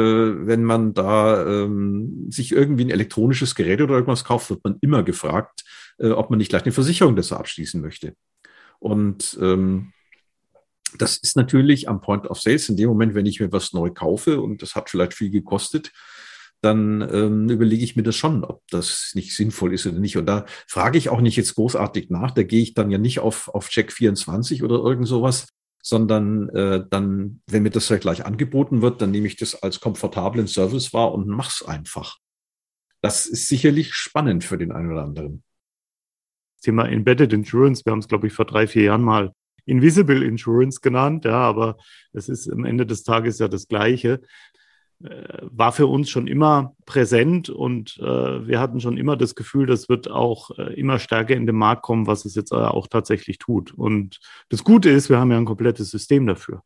wenn 0.48 0.64
man 0.64 0.94
da 0.94 1.46
ähm, 1.46 2.26
sich 2.28 2.50
irgendwie 2.50 2.84
ein 2.84 2.90
elektronisches 2.90 3.54
Gerät 3.54 3.80
oder 3.82 3.94
irgendwas 3.94 4.24
kauft, 4.24 4.50
wird 4.50 4.64
man 4.64 4.78
immer 4.80 5.04
gefragt, 5.04 5.62
äh, 5.98 6.10
ob 6.10 6.30
man 6.30 6.38
nicht 6.38 6.48
gleich 6.48 6.64
eine 6.64 6.72
Versicherung 6.72 7.14
dazu 7.14 7.36
abschließen 7.36 7.80
möchte. 7.80 8.16
Und 8.80 9.38
ähm, 9.40 9.92
das 10.98 11.18
ist 11.18 11.36
natürlich 11.36 11.88
am 11.88 12.00
Point 12.00 12.26
of 12.26 12.40
Sales 12.40 12.68
in 12.68 12.76
dem 12.76 12.88
Moment, 12.88 13.14
wenn 13.14 13.26
ich 13.26 13.38
mir 13.38 13.52
was 13.52 13.72
neu 13.74 13.90
kaufe 13.90 14.40
und 14.40 14.60
das 14.60 14.74
hat 14.74 14.90
vielleicht 14.90 15.14
viel 15.14 15.30
gekostet, 15.30 15.92
dann 16.62 17.02
ähm, 17.12 17.50
überlege 17.50 17.84
ich 17.84 17.96
mir 17.96 18.04
das 18.04 18.16
schon, 18.16 18.44
ob 18.44 18.62
das 18.70 19.12
nicht 19.14 19.34
sinnvoll 19.36 19.74
ist 19.74 19.86
oder 19.86 19.98
nicht. 19.98 20.16
Und 20.16 20.26
da 20.26 20.46
frage 20.68 20.96
ich 20.96 21.08
auch 21.08 21.20
nicht 21.20 21.36
jetzt 21.36 21.56
großartig 21.56 22.08
nach. 22.08 22.30
Da 22.30 22.44
gehe 22.44 22.62
ich 22.62 22.74
dann 22.74 22.90
ja 22.90 22.98
nicht 22.98 23.18
auf, 23.18 23.48
auf 23.48 23.68
Check 23.68 23.92
24 23.92 24.62
oder 24.62 24.76
irgend 24.76 25.08
sowas, 25.08 25.48
sondern 25.82 26.48
äh, 26.50 26.84
dann, 26.88 27.42
wenn 27.48 27.64
mir 27.64 27.70
das 27.70 27.88
ja 27.88 27.98
gleich 27.98 28.24
angeboten 28.24 28.80
wird, 28.80 29.02
dann 29.02 29.10
nehme 29.10 29.26
ich 29.26 29.36
das 29.36 29.60
als 29.60 29.80
komfortablen 29.80 30.46
Service 30.46 30.92
wahr 30.92 31.12
und 31.12 31.26
mache 31.26 31.50
es 31.50 31.66
einfach. 31.66 32.18
Das 33.00 33.26
ist 33.26 33.48
sicherlich 33.48 33.94
spannend 33.94 34.44
für 34.44 34.56
den 34.56 34.70
einen 34.70 34.92
oder 34.92 35.02
anderen. 35.02 35.42
Thema 36.62 36.88
Embedded 36.88 37.32
Insurance, 37.32 37.84
wir 37.84 37.90
haben 37.90 37.98
es, 37.98 38.06
glaube 38.06 38.28
ich, 38.28 38.32
vor 38.32 38.44
drei, 38.44 38.68
vier 38.68 38.84
Jahren 38.84 39.02
mal 39.02 39.32
Invisible 39.64 40.24
Insurance 40.24 40.80
genannt, 40.80 41.24
ja, 41.24 41.38
aber 41.38 41.76
es 42.12 42.28
ist 42.28 42.48
am 42.48 42.64
Ende 42.64 42.86
des 42.86 43.02
Tages 43.02 43.38
ja 43.40 43.48
das 43.48 43.66
Gleiche. 43.66 44.20
Äh, 45.04 45.38
war 45.42 45.72
für 45.72 45.86
uns 45.86 46.10
schon 46.10 46.26
immer 46.26 46.74
präsent 46.86 47.50
und 47.50 47.98
äh, 47.98 48.46
wir 48.46 48.60
hatten 48.60 48.80
schon 48.80 48.96
immer 48.96 49.16
das 49.16 49.34
Gefühl, 49.34 49.66
das 49.66 49.88
wird 49.88 50.10
auch 50.10 50.50
äh, 50.58 50.74
immer 50.74 50.98
stärker 50.98 51.34
in 51.34 51.46
den 51.46 51.56
Markt 51.56 51.82
kommen, 51.82 52.06
was 52.06 52.24
es 52.24 52.34
jetzt 52.34 52.52
äh, 52.52 52.56
auch 52.56 52.86
tatsächlich 52.86 53.38
tut. 53.38 53.72
Und 53.74 54.20
das 54.48 54.64
Gute 54.64 54.90
ist, 54.90 55.10
wir 55.10 55.18
haben 55.18 55.30
ja 55.30 55.38
ein 55.38 55.44
komplettes 55.44 55.90
System 55.90 56.26
dafür. 56.26 56.62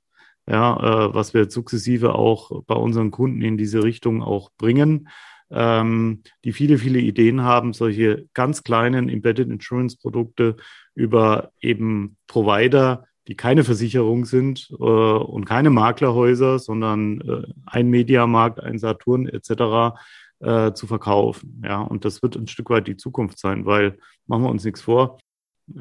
Ja, 0.48 0.76
äh, 1.08 1.14
was 1.14 1.34
wir 1.34 1.50
sukzessive 1.50 2.14
auch 2.14 2.62
bei 2.64 2.74
unseren 2.74 3.10
Kunden 3.10 3.42
in 3.42 3.56
diese 3.56 3.82
Richtung 3.82 4.22
auch 4.22 4.50
bringen, 4.58 5.08
ähm, 5.50 6.22
die 6.44 6.52
viele, 6.52 6.78
viele 6.78 6.98
Ideen 6.98 7.42
haben, 7.42 7.72
solche 7.72 8.28
ganz 8.34 8.62
kleinen 8.62 9.08
Embedded 9.08 9.48
Insurance 9.48 9.96
Produkte 9.96 10.56
über 10.94 11.52
eben 11.60 12.16
Provider 12.26 13.06
die 13.28 13.34
keine 13.34 13.64
Versicherung 13.64 14.24
sind 14.24 14.68
äh, 14.70 14.82
und 14.82 15.44
keine 15.44 15.70
Maklerhäuser, 15.70 16.58
sondern 16.58 17.20
äh, 17.20 17.42
ein 17.66 17.88
Mediamarkt, 17.88 18.60
ein 18.60 18.78
Saturn 18.78 19.26
etc. 19.26 19.96
Äh, 20.38 20.74
zu 20.74 20.86
verkaufen. 20.86 21.62
Ja, 21.64 21.80
und 21.80 22.04
das 22.04 22.22
wird 22.22 22.36
ein 22.36 22.46
Stück 22.46 22.68
weit 22.68 22.86
die 22.88 22.98
Zukunft 22.98 23.38
sein, 23.38 23.64
weil 23.64 23.98
machen 24.26 24.42
wir 24.42 24.50
uns 24.50 24.64
nichts 24.64 24.82
vor. 24.82 25.18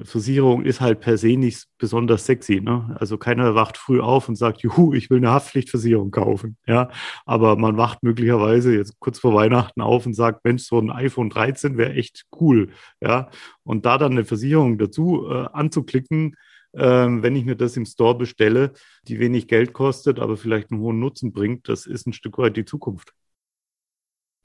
Versicherung 0.04 0.64
ist 0.64 0.82
halt 0.82 1.00
per 1.00 1.18
se 1.18 1.38
nicht 1.38 1.68
besonders 1.78 2.25
sexy. 2.25 2.60
Ne? 2.60 2.96
Also 2.98 3.18
keiner 3.18 3.54
wacht 3.54 3.78
früh 3.78 4.00
auf 4.00 4.28
und 4.30 4.36
sagt, 4.36 4.62
juhu, 4.62 4.94
ich 4.94 5.10
will 5.10 5.18
eine 5.18 5.32
Haftpflichtversicherung 5.32 6.10
kaufen. 6.10 6.58
Ja, 6.66 6.90
aber 7.25 7.56
man 7.56 7.78
wacht 7.78 8.02
möglicherweise 8.02 8.74
jetzt 8.74 9.00
kurz 9.00 9.20
vor 9.20 9.36
Weihnachten 9.36 9.82
auf 9.82 10.06
und 10.06 10.16
sagt, 10.16 10.44
Mensch, 10.44 10.64
so 10.64 10.80
ein 10.80 10.90
iPhone 10.90 11.30
13 11.30 11.78
wäre 11.78 11.94
echt 11.94 12.24
cool. 12.40 12.70
Ja, 13.02 13.30
und 13.64 13.86
da 13.86 13.98
dann 13.98 14.14
eine 14.14 14.25
Versicherung 14.25 14.78
dazu 14.78 15.28
äh, 15.30 15.48
anzuklicken, 15.54 16.36
ähm, 16.77 17.24
wenn 17.24 17.36
ich 17.36 17.46
mir 17.46 17.55
das 17.55 17.77
im 17.77 17.86
Store 17.86 18.17
bestelle, 18.17 18.74
die 19.08 19.20
wenig 19.20 19.48
Geld 19.48 19.74
kostet, 19.74 20.20
aber 20.20 20.38
vielleicht 20.38 20.72
einen 20.72 20.82
hohen 20.82 21.00
Nutzen 21.00 21.32
bringt, 21.32 21.70
das 21.70 21.86
ist 21.86 22.08
ein 22.08 22.13
Stück 22.13 22.38
weit 22.38 22.58
die 22.58 22.65
Zukunft. 22.65 23.13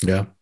Ja. 0.03 0.35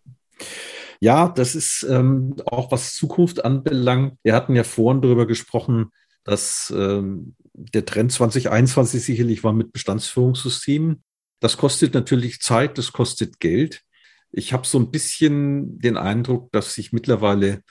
Ja, 1.00 1.28
das 1.28 1.54
ist 1.54 1.87
ähm, 1.88 2.37
auch 2.47 2.73
was 2.73 2.95
Zukunft 2.95 3.45
anbelangt. 3.45 4.18
Wir 4.23 4.35
hatten 4.35 4.57
ja 4.57 4.64
vorhin 4.64 5.00
darüber 5.00 5.26
gesprochen, 5.26 5.92
dass 6.25 6.73
ähm, 6.76 7.37
der 7.52 7.85
Trend 7.85 8.12
2021 8.12 9.02
sicherlich 9.02 9.45
war 9.45 9.52
mit 9.52 9.73
Bestandsführungssystemen. 9.73 11.02
Das 11.40 11.57
kostet 11.57 11.95
natürlich 11.95 12.40
Zeit, 12.40 12.78
das 12.78 12.92
kostet 12.92 13.38
Geld. 13.38 13.83
Ich 14.30 14.52
habe 14.52 14.66
so 14.66 14.78
ein 14.78 14.90
bisschen 14.90 15.78
den 15.78 15.97
Eindruck, 15.97 16.50
dass 16.52 16.75
sich 16.75 16.92
mittlerweile 16.92 17.62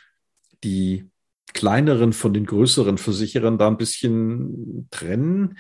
die 0.63 1.09
kleineren 1.53 2.13
von 2.13 2.33
den 2.33 2.45
größeren 2.45 2.97
Versicherern 2.97 3.57
da 3.57 3.67
ein 3.67 3.77
bisschen 3.77 4.87
trennen, 4.91 5.57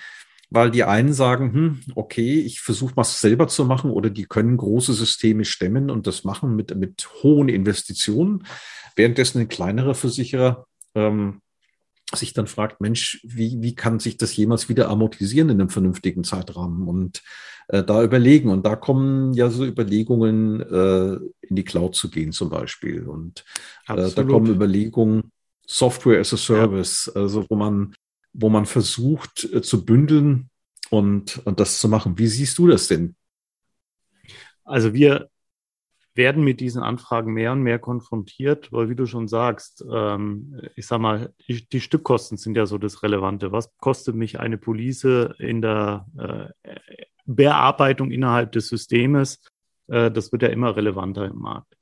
weil 0.49 0.71
die 0.71 0.83
einen 0.83 1.13
sagen, 1.13 1.53
hm, 1.53 1.81
okay, 1.95 2.39
ich 2.39 2.61
versuche 2.61 2.93
mal 2.95 3.03
selber 3.03 3.47
zu 3.47 3.65
machen 3.65 3.91
oder 3.91 4.09
die 4.09 4.25
können 4.25 4.57
große 4.57 4.93
Systeme 4.93 5.45
stemmen 5.45 5.89
und 5.89 6.07
das 6.07 6.23
machen 6.23 6.55
mit, 6.55 6.75
mit 6.75 7.09
hohen 7.21 7.49
Investitionen, 7.49 8.45
währenddessen 8.95 9.41
ein 9.41 9.49
kleinerer 9.49 9.95
Versicherer 9.95 10.65
ähm, 10.95 11.41
sich 12.15 12.33
dann 12.33 12.47
fragt, 12.47 12.79
Mensch, 12.79 13.19
wie, 13.23 13.57
wie 13.61 13.75
kann 13.75 13.99
sich 13.99 14.17
das 14.17 14.35
jemals 14.35 14.69
wieder 14.69 14.89
amortisieren 14.89 15.49
in 15.49 15.59
einem 15.59 15.69
vernünftigen 15.69 16.23
Zeitrahmen 16.23 16.87
und 16.87 17.21
äh, 17.67 17.83
da 17.83 18.01
überlegen. 18.01 18.49
Und 18.49 18.65
da 18.65 18.77
kommen 18.77 19.33
ja 19.33 19.49
so 19.49 19.65
Überlegungen, 19.65 20.61
äh, 20.61 21.19
in 21.41 21.55
die 21.55 21.65
Cloud 21.65 21.95
zu 21.95 22.09
gehen 22.09 22.31
zum 22.31 22.49
Beispiel. 22.49 23.07
Und 23.07 23.43
äh, 23.87 24.09
da 24.09 24.23
kommen 24.23 24.47
Überlegungen, 24.47 25.31
Software 25.67 26.19
as 26.19 26.33
a 26.33 26.37
Service, 26.37 27.11
ja. 27.13 27.21
also 27.21 27.45
wo 27.49 27.55
man, 27.55 27.93
wo 28.33 28.49
man 28.49 28.65
versucht 28.65 29.43
äh, 29.53 29.61
zu 29.61 29.85
bündeln 29.85 30.49
und, 30.89 31.45
und 31.45 31.59
das 31.59 31.79
zu 31.79 31.89
machen. 31.89 32.17
Wie 32.17 32.27
siehst 32.27 32.57
du 32.57 32.67
das 32.67 32.87
denn? 32.87 33.15
Also 34.63 34.93
wir 34.93 35.29
werden 36.15 36.43
mit 36.43 36.59
diesen 36.59 36.81
Anfragen 36.81 37.33
mehr 37.33 37.51
und 37.51 37.61
mehr 37.61 37.79
konfrontiert, 37.79 38.73
weil 38.73 38.89
wie 38.89 38.95
du 38.95 39.05
schon 39.05 39.27
sagst, 39.27 39.85
ähm, 39.89 40.59
ich 40.75 40.87
sag 40.87 40.99
mal, 40.99 41.33
die, 41.47 41.67
die, 41.69 41.79
Stückkosten 41.79 42.37
sind 42.37 42.57
ja 42.57 42.65
so 42.65 42.77
das 42.77 43.03
Relevante. 43.03 43.51
Was 43.51 43.77
kostet 43.77 44.15
mich 44.15 44.39
eine 44.39 44.57
Police 44.57 45.03
in 45.37 45.61
der 45.61 46.07
äh, 46.17 46.79
Bearbeitung 47.25 48.11
innerhalb 48.11 48.51
des 48.51 48.67
Systems? 48.69 49.41
Äh, 49.87 50.09
das 50.11 50.31
wird 50.31 50.41
ja 50.41 50.49
immer 50.49 50.75
relevanter 50.75 51.25
im 51.25 51.37
Markt. 51.37 51.76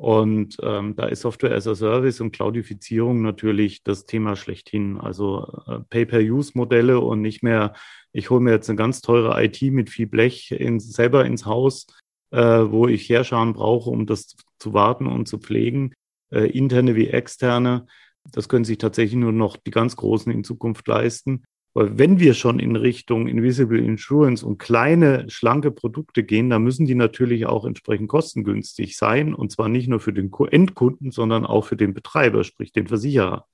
Und 0.00 0.56
ähm, 0.62 0.96
da 0.96 1.08
ist 1.08 1.20
Software 1.20 1.54
as 1.54 1.66
a 1.66 1.74
Service 1.74 2.22
und 2.22 2.32
Cloudifizierung 2.32 3.20
natürlich 3.20 3.82
das 3.82 4.06
Thema 4.06 4.34
schlechthin. 4.34 4.98
Also 4.98 5.62
äh, 5.66 5.80
Pay-per-Use-Modelle 5.90 6.98
und 6.98 7.20
nicht 7.20 7.42
mehr, 7.42 7.74
ich 8.10 8.30
hole 8.30 8.40
mir 8.40 8.52
jetzt 8.52 8.70
eine 8.70 8.78
ganz 8.78 9.02
teure 9.02 9.44
IT 9.44 9.60
mit 9.60 9.90
viel 9.90 10.06
Blech 10.06 10.52
in, 10.52 10.80
selber 10.80 11.26
ins 11.26 11.44
Haus, 11.44 11.86
äh, 12.30 12.40
wo 12.40 12.88
ich 12.88 13.10
Herschauen 13.10 13.52
brauche, 13.52 13.90
um 13.90 14.06
das 14.06 14.36
zu 14.58 14.72
warten 14.72 15.06
und 15.06 15.28
zu 15.28 15.36
pflegen, 15.36 15.92
äh, 16.32 16.50
interne 16.50 16.96
wie 16.96 17.08
externe. 17.08 17.84
Das 18.24 18.48
können 18.48 18.64
sich 18.64 18.78
tatsächlich 18.78 19.20
nur 19.20 19.32
noch 19.32 19.58
die 19.58 19.70
ganz 19.70 19.96
Großen 19.96 20.32
in 20.32 20.44
Zukunft 20.44 20.88
leisten. 20.88 21.44
Weil 21.72 21.98
wenn 21.98 22.18
wir 22.18 22.34
schon 22.34 22.58
in 22.58 22.74
Richtung 22.74 23.28
Invisible 23.28 23.78
Insurance 23.78 24.44
und 24.44 24.58
kleine, 24.58 25.30
schlanke 25.30 25.70
Produkte 25.70 26.24
gehen, 26.24 26.50
dann 26.50 26.64
müssen 26.64 26.86
die 26.86 26.96
natürlich 26.96 27.46
auch 27.46 27.64
entsprechend 27.64 28.08
kostengünstig 28.08 28.96
sein. 28.96 29.34
Und 29.34 29.52
zwar 29.52 29.68
nicht 29.68 29.88
nur 29.88 30.00
für 30.00 30.12
den 30.12 30.32
Endkunden, 30.50 31.12
sondern 31.12 31.46
auch 31.46 31.64
für 31.66 31.76
den 31.76 31.94
Betreiber, 31.94 32.42
sprich 32.42 32.72
den 32.72 32.88
Versicherer. 32.88 33.46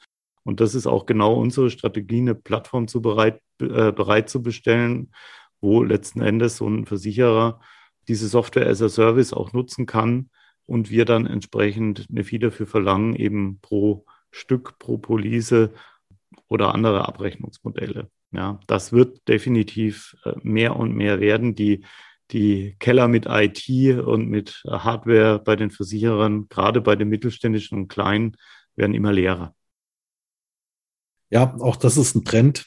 Und 0.45 0.61
das 0.61 0.75
ist 0.75 0.87
auch 0.87 1.05
genau 1.07 1.35
unsere 1.35 1.71
Strategie, 1.71 2.21
eine 2.21 2.35
Plattform 2.35 2.89
zu 2.89 3.03
bereit, 3.03 3.43
äh, 3.61 3.93
bereit 3.93 4.31
zu 4.31 4.43
bestellen, 4.43 5.11
wo 5.61 5.83
letzten 5.83 6.21
Endes 6.23 6.57
so 6.57 6.69
ein 6.69 6.87
Versicherer 6.87 7.61
diese 8.09 8.29
Software 8.29 8.69
as 8.69 8.81
a 8.81 8.89
Service 8.89 9.33
auch 9.33 9.53
nutzen 9.53 9.87
kann 9.87 10.31
und 10.65 10.91
wir 10.91 11.05
dann 11.05 11.27
entsprechend 11.27 12.07
eine 12.11 12.25
Fee 12.25 12.39
dafür 12.39 12.67
verlangen, 12.67 13.15
eben 13.17 13.59
pro 13.61 14.05
Stück, 14.31 14.79
pro 14.79 14.99
Police 14.99 15.71
oder 16.49 16.75
andere 16.75 17.07
Abrechnungsmodelle. 17.09 18.11
Ja, 18.33 18.61
das 18.67 18.93
wird 18.93 19.27
definitiv 19.29 20.17
äh, 20.25 20.33
mehr 20.43 20.77
und 20.77 20.95
mehr 20.95 21.21
werden. 21.21 21.55
Die, 21.55 21.85
die 22.31 22.77
Keller 22.79 23.09
mit 23.09 23.27
IT 23.29 23.69
und 24.01 24.29
mit 24.29 24.63
Hardware 24.69 25.39
bei 25.39 25.57
den 25.57 25.71
Versicherern, 25.71 26.49
gerade 26.49 26.81
bei 26.81 26.97
den 26.97 27.09
mittelständischen 27.09 27.79
und 27.79 27.89
kleinen, 27.89 28.37
werden 28.75 28.95
immer 28.95 29.13
leerer. 29.13 29.55
Ja, 31.31 31.57
auch 31.61 31.77
das 31.77 31.97
ist 31.97 32.15
ein 32.15 32.25
Trend. 32.25 32.67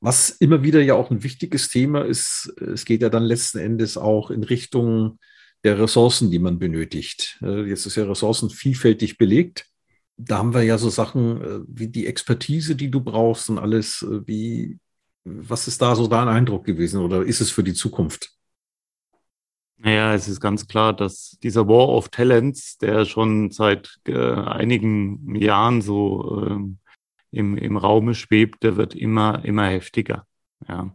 Was 0.00 0.30
immer 0.30 0.62
wieder 0.62 0.80
ja 0.80 0.94
auch 0.94 1.10
ein 1.10 1.22
wichtiges 1.22 1.68
Thema 1.68 2.04
ist, 2.04 2.52
es 2.60 2.84
geht 2.84 3.02
ja 3.02 3.08
dann 3.08 3.22
letzten 3.22 3.58
Endes 3.58 3.96
auch 3.96 4.30
in 4.30 4.44
Richtung 4.44 5.18
der 5.64 5.78
Ressourcen, 5.78 6.30
die 6.30 6.38
man 6.38 6.58
benötigt. 6.58 7.38
Äh, 7.42 7.68
jetzt 7.68 7.86
ist 7.86 7.96
ja 7.96 8.04
Ressourcen 8.04 8.50
vielfältig 8.50 9.18
belegt 9.18 9.71
da 10.24 10.38
haben 10.38 10.54
wir 10.54 10.62
ja 10.62 10.78
so 10.78 10.90
Sachen 10.90 11.40
äh, 11.40 11.60
wie 11.66 11.88
die 11.88 12.06
Expertise, 12.06 12.76
die 12.76 12.90
du 12.90 13.00
brauchst 13.00 13.50
und 13.50 13.58
alles. 13.58 14.02
Äh, 14.02 14.26
wie, 14.26 14.78
was 15.24 15.68
ist 15.68 15.82
da 15.82 15.94
so 15.94 16.06
dein 16.06 16.28
Eindruck 16.28 16.64
gewesen 16.64 17.00
oder 17.00 17.22
ist 17.22 17.40
es 17.40 17.50
für 17.50 17.62
die 17.62 17.74
Zukunft? 17.74 18.32
Naja, 19.76 20.14
es 20.14 20.28
ist 20.28 20.40
ganz 20.40 20.68
klar, 20.68 20.92
dass 20.92 21.38
dieser 21.42 21.66
War 21.66 21.88
of 21.88 22.08
Talents, 22.08 22.78
der 22.78 23.04
schon 23.04 23.50
seit 23.50 23.98
äh, 24.06 24.32
einigen 24.32 25.34
Jahren 25.34 25.82
so 25.82 26.46
ähm, 26.46 26.78
im, 27.32 27.56
im 27.56 27.76
Raume 27.76 28.14
schwebt, 28.14 28.62
der 28.62 28.76
wird 28.76 28.94
immer, 28.94 29.44
immer 29.44 29.66
heftiger. 29.66 30.26
Ja. 30.68 30.94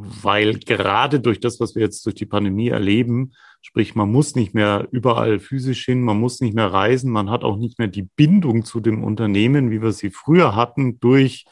Weil 0.00 0.58
gerade 0.58 1.20
durch 1.20 1.40
das, 1.40 1.60
was 1.60 1.74
wir 1.74 1.82
jetzt 1.82 2.06
durch 2.06 2.14
die 2.14 2.26
Pandemie 2.26 2.68
erleben, 2.68 3.32
Sprich, 3.60 3.94
man 3.94 4.10
muss 4.10 4.34
nicht 4.34 4.54
mehr 4.54 4.88
überall 4.92 5.40
physisch 5.40 5.84
hin, 5.84 6.02
man 6.02 6.18
muss 6.18 6.40
nicht 6.40 6.54
mehr 6.54 6.72
reisen, 6.72 7.10
man 7.10 7.28
hat 7.28 7.42
auch 7.42 7.56
nicht 7.56 7.78
mehr 7.78 7.88
die 7.88 8.08
Bindung 8.16 8.64
zu 8.64 8.80
dem 8.80 9.02
Unternehmen, 9.02 9.70
wie 9.70 9.82
wir 9.82 9.92
sie 9.92 10.10
früher 10.10 10.54
hatten, 10.54 11.00
durch 11.00 11.44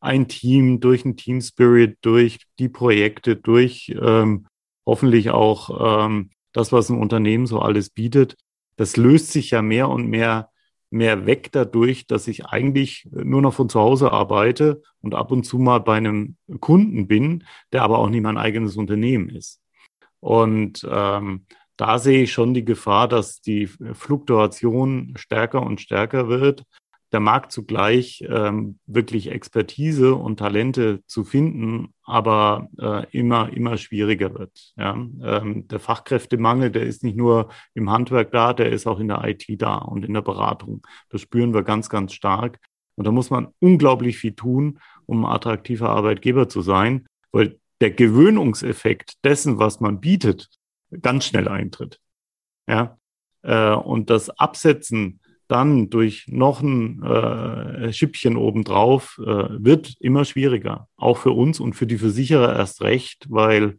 ein 0.00 0.26
Team, 0.26 0.80
durch 0.80 1.04
ein 1.04 1.16
Team 1.16 1.40
Spirit, 1.40 1.98
durch 2.02 2.40
die 2.58 2.68
Projekte, 2.68 3.36
durch 3.36 3.94
ähm, 4.00 4.46
hoffentlich 4.84 5.30
auch 5.30 6.06
ähm, 6.06 6.30
das, 6.52 6.72
was 6.72 6.90
ein 6.90 6.98
Unternehmen 6.98 7.46
so 7.46 7.60
alles 7.60 7.90
bietet. 7.90 8.34
Das 8.76 8.96
löst 8.96 9.30
sich 9.30 9.52
ja 9.52 9.62
mehr 9.62 9.88
und 9.88 10.08
mehr 10.08 10.50
mehr 10.92 11.26
weg 11.26 11.50
dadurch, 11.52 12.06
dass 12.06 12.28
ich 12.28 12.46
eigentlich 12.46 13.08
nur 13.10 13.42
noch 13.42 13.54
von 13.54 13.68
zu 13.68 13.80
Hause 13.80 14.12
arbeite 14.12 14.82
und 15.00 15.14
ab 15.14 15.32
und 15.32 15.44
zu 15.44 15.58
mal 15.58 15.78
bei 15.78 15.96
einem 15.96 16.36
Kunden 16.60 17.06
bin, 17.08 17.44
der 17.72 17.82
aber 17.82 17.98
auch 17.98 18.08
nicht 18.08 18.22
mein 18.22 18.38
eigenes 18.38 18.76
Unternehmen 18.76 19.30
ist. 19.30 19.60
Und 20.20 20.86
ähm, 20.88 21.46
da 21.76 21.98
sehe 21.98 22.22
ich 22.22 22.32
schon 22.32 22.54
die 22.54 22.64
Gefahr, 22.64 23.08
dass 23.08 23.40
die 23.40 23.66
Fluktuation 23.66 25.14
stärker 25.16 25.62
und 25.62 25.80
stärker 25.80 26.28
wird. 26.28 26.64
Der 27.12 27.20
Markt 27.20 27.52
zugleich 27.52 28.24
ähm, 28.26 28.78
wirklich 28.86 29.30
Expertise 29.30 30.14
und 30.14 30.38
Talente 30.38 31.04
zu 31.06 31.24
finden, 31.24 31.92
aber 32.02 32.68
äh, 32.78 33.06
immer, 33.10 33.52
immer 33.52 33.76
schwieriger 33.76 34.34
wird. 34.34 34.72
Ja? 34.76 34.94
Ähm, 34.94 35.68
der 35.68 35.78
Fachkräftemangel, 35.78 36.70
der 36.70 36.84
ist 36.84 37.04
nicht 37.04 37.16
nur 37.16 37.50
im 37.74 37.90
Handwerk 37.90 38.32
da, 38.32 38.54
der 38.54 38.70
ist 38.70 38.86
auch 38.86 38.98
in 38.98 39.08
der 39.08 39.24
IT 39.24 39.44
da 39.60 39.76
und 39.76 40.04
in 40.04 40.14
der 40.14 40.22
Beratung. 40.22 40.86
Das 41.10 41.20
spüren 41.20 41.52
wir 41.52 41.62
ganz, 41.62 41.90
ganz 41.90 42.14
stark. 42.14 42.58
Und 42.94 43.06
da 43.06 43.10
muss 43.10 43.30
man 43.30 43.48
unglaublich 43.58 44.18
viel 44.18 44.34
tun, 44.34 44.78
um 45.06 45.24
ein 45.24 45.32
attraktiver 45.32 45.90
Arbeitgeber 45.90 46.48
zu 46.48 46.62
sein, 46.62 47.06
weil 47.30 47.58
der 47.80 47.90
Gewöhnungseffekt 47.90 49.24
dessen, 49.24 49.58
was 49.58 49.80
man 49.80 50.00
bietet, 50.00 50.48
ganz 51.00 51.26
schnell 51.26 51.48
eintritt. 51.48 52.00
Ja, 52.68 52.96
äh, 53.42 53.72
und 53.72 54.10
das 54.10 54.30
Absetzen 54.30 55.20
dann 55.52 55.90
durch 55.90 56.26
noch 56.28 56.62
ein 56.62 57.02
äh, 57.02 57.92
Schippchen 57.92 58.36
obendrauf 58.36 59.20
äh, 59.22 59.24
wird 59.26 59.94
immer 60.00 60.24
schwieriger. 60.24 60.88
Auch 60.96 61.18
für 61.18 61.32
uns 61.32 61.60
und 61.60 61.74
für 61.74 61.86
die 61.86 61.98
Versicherer 61.98 62.56
erst 62.56 62.82
recht, 62.82 63.26
weil 63.28 63.78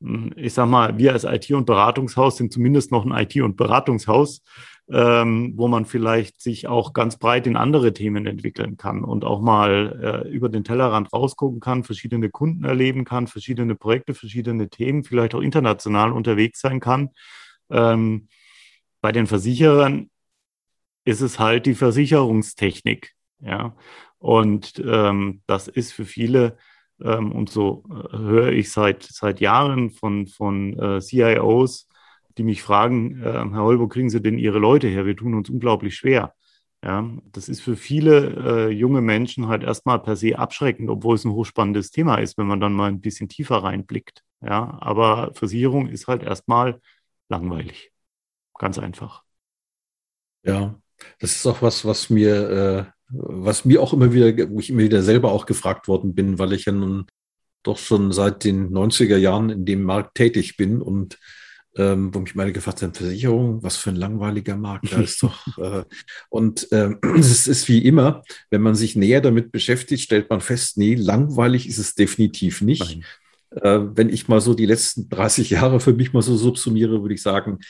hm, 0.00 0.32
ich 0.36 0.54
sag 0.54 0.68
mal, 0.68 0.96
wir 0.98 1.12
als 1.12 1.24
IT- 1.24 1.52
und 1.52 1.66
Beratungshaus 1.66 2.36
sind 2.36 2.52
zumindest 2.52 2.92
noch 2.92 3.04
ein 3.04 3.12
IT- 3.12 3.42
und 3.42 3.56
Beratungshaus 3.56 4.42
ähm, 4.90 5.54
wo 5.56 5.68
man 5.68 5.86
vielleicht 5.86 6.40
sich 6.40 6.66
auch 6.66 6.92
ganz 6.92 7.16
breit 7.16 7.46
in 7.46 7.56
andere 7.56 7.92
Themen 7.92 8.26
entwickeln 8.26 8.76
kann 8.76 9.04
und 9.04 9.24
auch 9.24 9.40
mal 9.40 10.24
äh, 10.26 10.28
über 10.28 10.48
den 10.48 10.64
Tellerrand 10.64 11.12
rausgucken 11.12 11.60
kann, 11.60 11.84
verschiedene 11.84 12.30
Kunden 12.30 12.64
erleben 12.64 13.04
kann, 13.04 13.26
verschiedene 13.26 13.74
Projekte, 13.74 14.14
verschiedene 14.14 14.68
Themen, 14.68 15.04
vielleicht 15.04 15.34
auch 15.34 15.40
international 15.40 16.12
unterwegs 16.12 16.60
sein 16.60 16.80
kann. 16.80 17.10
Ähm, 17.70 18.28
bei 19.00 19.12
den 19.12 19.26
Versicherern 19.26 20.10
ist 21.04 21.20
es 21.20 21.38
halt 21.38 21.66
die 21.66 21.74
Versicherungstechnik, 21.74 23.12
ja. 23.40 23.76
Und 24.18 24.80
ähm, 24.86 25.42
das 25.46 25.66
ist 25.68 25.92
für 25.92 26.04
viele 26.04 26.56
ähm, 27.02 27.32
und 27.32 27.50
so 27.50 27.84
äh, 27.90 28.16
höre 28.18 28.52
ich 28.52 28.70
seit 28.70 29.02
seit 29.02 29.40
Jahren 29.40 29.90
von 29.90 30.26
von 30.28 30.78
äh, 30.78 31.00
CIOs 31.00 31.88
die 32.38 32.44
mich 32.44 32.62
fragen, 32.62 33.20
äh, 33.22 33.24
Herr 33.24 33.62
Holbo, 33.62 33.88
kriegen 33.88 34.08
Sie 34.10 34.22
denn 34.22 34.38
Ihre 34.38 34.58
Leute 34.58 34.88
her? 34.88 35.04
Wir 35.06 35.16
tun 35.16 35.34
uns 35.34 35.50
unglaublich 35.50 35.96
schwer. 35.96 36.34
Ja, 36.84 37.08
das 37.30 37.48
ist 37.48 37.60
für 37.60 37.76
viele 37.76 38.68
äh, 38.68 38.70
junge 38.70 39.00
Menschen 39.02 39.46
halt 39.48 39.62
erstmal 39.62 40.00
per 40.00 40.16
se 40.16 40.38
abschreckend, 40.38 40.90
obwohl 40.90 41.14
es 41.14 41.24
ein 41.24 41.30
hochspannendes 41.32 41.90
Thema 41.92 42.16
ist, 42.16 42.38
wenn 42.38 42.46
man 42.46 42.58
dann 42.60 42.72
mal 42.72 42.88
ein 42.88 43.00
bisschen 43.00 43.28
tiefer 43.28 43.58
reinblickt. 43.58 44.24
Ja, 44.40 44.78
aber 44.80 45.32
Versicherung 45.34 45.88
ist 45.88 46.08
halt 46.08 46.22
erstmal 46.24 46.80
langweilig. 47.28 47.92
Ganz 48.58 48.78
einfach. 48.78 49.22
Ja, 50.42 50.81
das 51.20 51.36
ist 51.36 51.46
auch 51.46 51.62
was, 51.62 51.84
was 51.84 52.10
mir, 52.10 52.50
äh, 52.50 52.84
was 53.08 53.64
mir 53.64 53.80
auch 53.80 53.92
immer 53.92 54.12
wieder, 54.12 54.50
wo 54.50 54.60
ich 54.60 54.70
immer 54.70 54.82
wieder 54.82 55.02
selber 55.02 55.32
auch 55.32 55.46
gefragt 55.46 55.88
worden 55.88 56.14
bin, 56.14 56.38
weil 56.38 56.52
ich 56.52 56.64
ja 56.64 56.72
nun 56.72 57.06
doch 57.62 57.78
schon 57.78 58.12
seit 58.12 58.44
den 58.44 58.70
90er 58.70 59.16
Jahren 59.16 59.50
in 59.50 59.64
dem 59.64 59.82
Markt 59.82 60.16
tätig 60.16 60.56
bin 60.56 60.82
und 60.82 61.18
ähm, 61.76 62.14
wo 62.14 62.18
mich 62.18 62.34
meine 62.34 62.52
gefragt 62.52 62.82
haben, 62.82 62.92
Versicherung, 62.92 63.62
was 63.62 63.76
für 63.76 63.90
ein 63.90 63.96
langweiliger 63.96 64.56
Markt, 64.56 64.92
da 64.92 65.00
ist 65.00 65.22
doch. 65.22 65.58
Äh, 65.58 65.84
und 66.28 66.68
ähm, 66.70 66.98
es 67.18 67.46
ist 67.46 67.68
wie 67.68 67.84
immer, 67.84 68.22
wenn 68.50 68.60
man 68.60 68.74
sich 68.74 68.96
näher 68.96 69.20
damit 69.20 69.52
beschäftigt, 69.52 70.02
stellt 70.02 70.28
man 70.28 70.40
fest, 70.40 70.76
nee, 70.76 70.94
langweilig 70.94 71.68
ist 71.68 71.78
es 71.78 71.94
definitiv 71.94 72.60
nicht. 72.60 73.00
Äh, 73.50 73.80
wenn 73.94 74.10
ich 74.10 74.28
mal 74.28 74.40
so 74.40 74.54
die 74.54 74.66
letzten 74.66 75.08
30 75.08 75.50
Jahre 75.50 75.80
für 75.80 75.94
mich 75.94 76.12
mal 76.12 76.22
so 76.22 76.36
subsumiere, 76.36 77.02
würde 77.02 77.14
ich 77.14 77.22
sagen, 77.22 77.60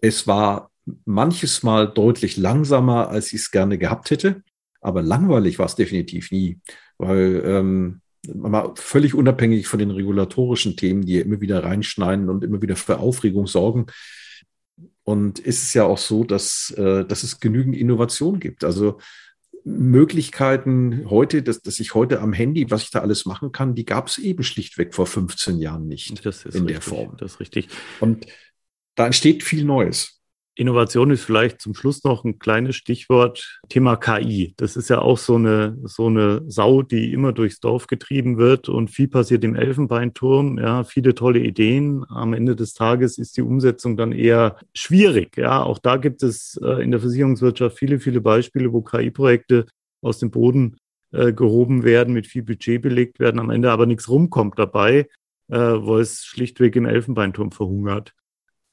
es 0.00 0.26
war 0.26 0.70
manches 1.04 1.62
Mal 1.62 1.88
deutlich 1.88 2.36
langsamer, 2.36 3.08
als 3.08 3.28
ich 3.28 3.40
es 3.40 3.50
gerne 3.50 3.78
gehabt 3.78 4.10
hätte. 4.10 4.42
Aber 4.80 5.02
langweilig 5.02 5.58
war 5.58 5.66
es 5.66 5.74
definitiv 5.74 6.30
nie, 6.30 6.60
weil 6.98 7.42
ähm, 7.44 8.00
mal 8.34 8.72
völlig 8.76 9.14
unabhängig 9.14 9.66
von 9.66 9.78
den 9.78 9.90
regulatorischen 9.90 10.76
Themen, 10.76 11.02
die 11.04 11.18
immer 11.18 11.40
wieder 11.40 11.64
reinschneiden 11.64 12.28
und 12.28 12.44
immer 12.44 12.62
wieder 12.62 12.76
für 12.76 12.98
Aufregung 12.98 13.46
sorgen. 13.46 13.86
Und 15.04 15.38
ist 15.38 15.62
es 15.62 15.74
ja 15.74 15.84
auch 15.84 15.98
so, 15.98 16.22
dass, 16.24 16.70
äh, 16.76 17.04
dass 17.04 17.22
es 17.22 17.40
genügend 17.40 17.74
Innovation 17.74 18.40
gibt. 18.40 18.62
Also 18.62 18.98
Möglichkeiten 19.64 21.06
heute, 21.08 21.42
dass, 21.42 21.62
dass 21.62 21.80
ich 21.80 21.94
heute 21.94 22.20
am 22.20 22.32
Handy, 22.32 22.70
was 22.70 22.82
ich 22.82 22.90
da 22.90 23.00
alles 23.00 23.26
machen 23.26 23.52
kann, 23.52 23.74
die 23.74 23.84
gab 23.84 24.08
es 24.08 24.18
eben 24.18 24.42
schlichtweg 24.42 24.94
vor 24.94 25.06
15 25.06 25.58
Jahren 25.58 25.88
nicht 25.88 26.10
in 26.10 26.16
richtig, 26.16 26.66
der 26.66 26.80
Form. 26.80 27.16
Das 27.18 27.32
ist 27.32 27.40
richtig. 27.40 27.68
Und 28.00 28.26
da 28.94 29.06
entsteht 29.06 29.42
viel 29.42 29.64
Neues. 29.64 30.17
Innovation 30.58 31.12
ist 31.12 31.22
vielleicht 31.22 31.60
zum 31.60 31.72
Schluss 31.72 32.02
noch 32.02 32.24
ein 32.24 32.40
kleines 32.40 32.74
Stichwort 32.74 33.60
Thema 33.68 33.94
KI. 33.94 34.54
Das 34.56 34.74
ist 34.74 34.90
ja 34.90 35.00
auch 35.00 35.16
so 35.16 35.36
eine, 35.36 35.78
so 35.84 36.06
eine 36.06 36.42
Sau, 36.48 36.82
die 36.82 37.12
immer 37.12 37.32
durchs 37.32 37.60
Dorf 37.60 37.86
getrieben 37.86 38.38
wird 38.38 38.68
und 38.68 38.90
viel 38.90 39.06
passiert 39.06 39.44
im 39.44 39.54
Elfenbeinturm. 39.54 40.58
Ja, 40.58 40.82
viele 40.82 41.14
tolle 41.14 41.38
Ideen. 41.38 42.04
Am 42.08 42.32
Ende 42.32 42.56
des 42.56 42.74
Tages 42.74 43.18
ist 43.18 43.36
die 43.36 43.42
Umsetzung 43.42 43.96
dann 43.96 44.10
eher 44.10 44.56
schwierig. 44.74 45.36
Ja, 45.36 45.62
auch 45.62 45.78
da 45.78 45.96
gibt 45.96 46.24
es 46.24 46.58
äh, 46.60 46.82
in 46.82 46.90
der 46.90 46.98
Versicherungswirtschaft 46.98 47.78
viele, 47.78 48.00
viele 48.00 48.20
Beispiele, 48.20 48.72
wo 48.72 48.82
KI-Projekte 48.82 49.64
aus 50.02 50.18
dem 50.18 50.32
Boden 50.32 50.76
äh, 51.12 51.32
gehoben 51.32 51.84
werden, 51.84 52.12
mit 52.12 52.26
viel 52.26 52.42
Budget 52.42 52.82
belegt 52.82 53.20
werden, 53.20 53.38
am 53.38 53.50
Ende 53.50 53.70
aber 53.70 53.86
nichts 53.86 54.08
rumkommt 54.08 54.58
dabei, 54.58 55.06
äh, 55.46 55.56
wo 55.56 55.98
es 55.98 56.24
schlichtweg 56.24 56.74
im 56.74 56.84
Elfenbeinturm 56.84 57.52
verhungert 57.52 58.12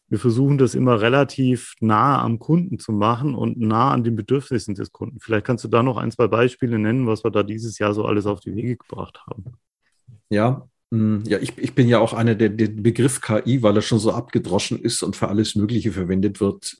wir 0.07 0.19
versuchen 0.19 0.57
das 0.57 0.75
immer 0.75 1.01
relativ 1.01 1.73
nah 1.79 2.21
am 2.21 2.37
Kunden 2.37 2.77
zu 2.77 2.91
machen 2.91 3.33
und 3.33 3.57
nah 3.57 3.91
an 3.91 4.03
den 4.03 4.15
Bedürfnissen 4.15 4.75
des 4.75 4.91
Kunden. 4.91 5.19
Vielleicht 5.19 5.45
kannst 5.45 5.63
du 5.63 5.67
da 5.67 5.81
noch 5.81 5.97
ein, 5.97 6.11
zwei 6.11 6.27
Beispiele 6.27 6.77
nennen, 6.77 7.07
was 7.07 7.23
wir 7.23 7.31
da 7.31 7.41
dieses 7.41 7.79
Jahr 7.79 7.93
so 7.93 8.05
alles 8.05 8.27
auf 8.27 8.39
die 8.39 8.55
Wege 8.55 8.77
gebracht 8.77 9.19
haben. 9.25 9.45
Ja, 10.29 10.67
mm, 10.91 11.23
ja, 11.25 11.39
ich, 11.39 11.57
ich 11.57 11.73
bin 11.73 11.87
ja 11.87 11.99
auch 11.99 12.13
einer, 12.13 12.35
der 12.35 12.49
den 12.49 12.83
Begriff 12.83 13.21
KI, 13.21 13.63
weil 13.63 13.75
er 13.75 13.81
schon 13.81 13.99
so 13.99 14.11
abgedroschen 14.11 14.79
ist 14.79 15.01
und 15.01 15.15
für 15.15 15.27
alles 15.27 15.55
Mögliche 15.55 15.91
verwendet 15.91 16.39
wird, 16.39 16.77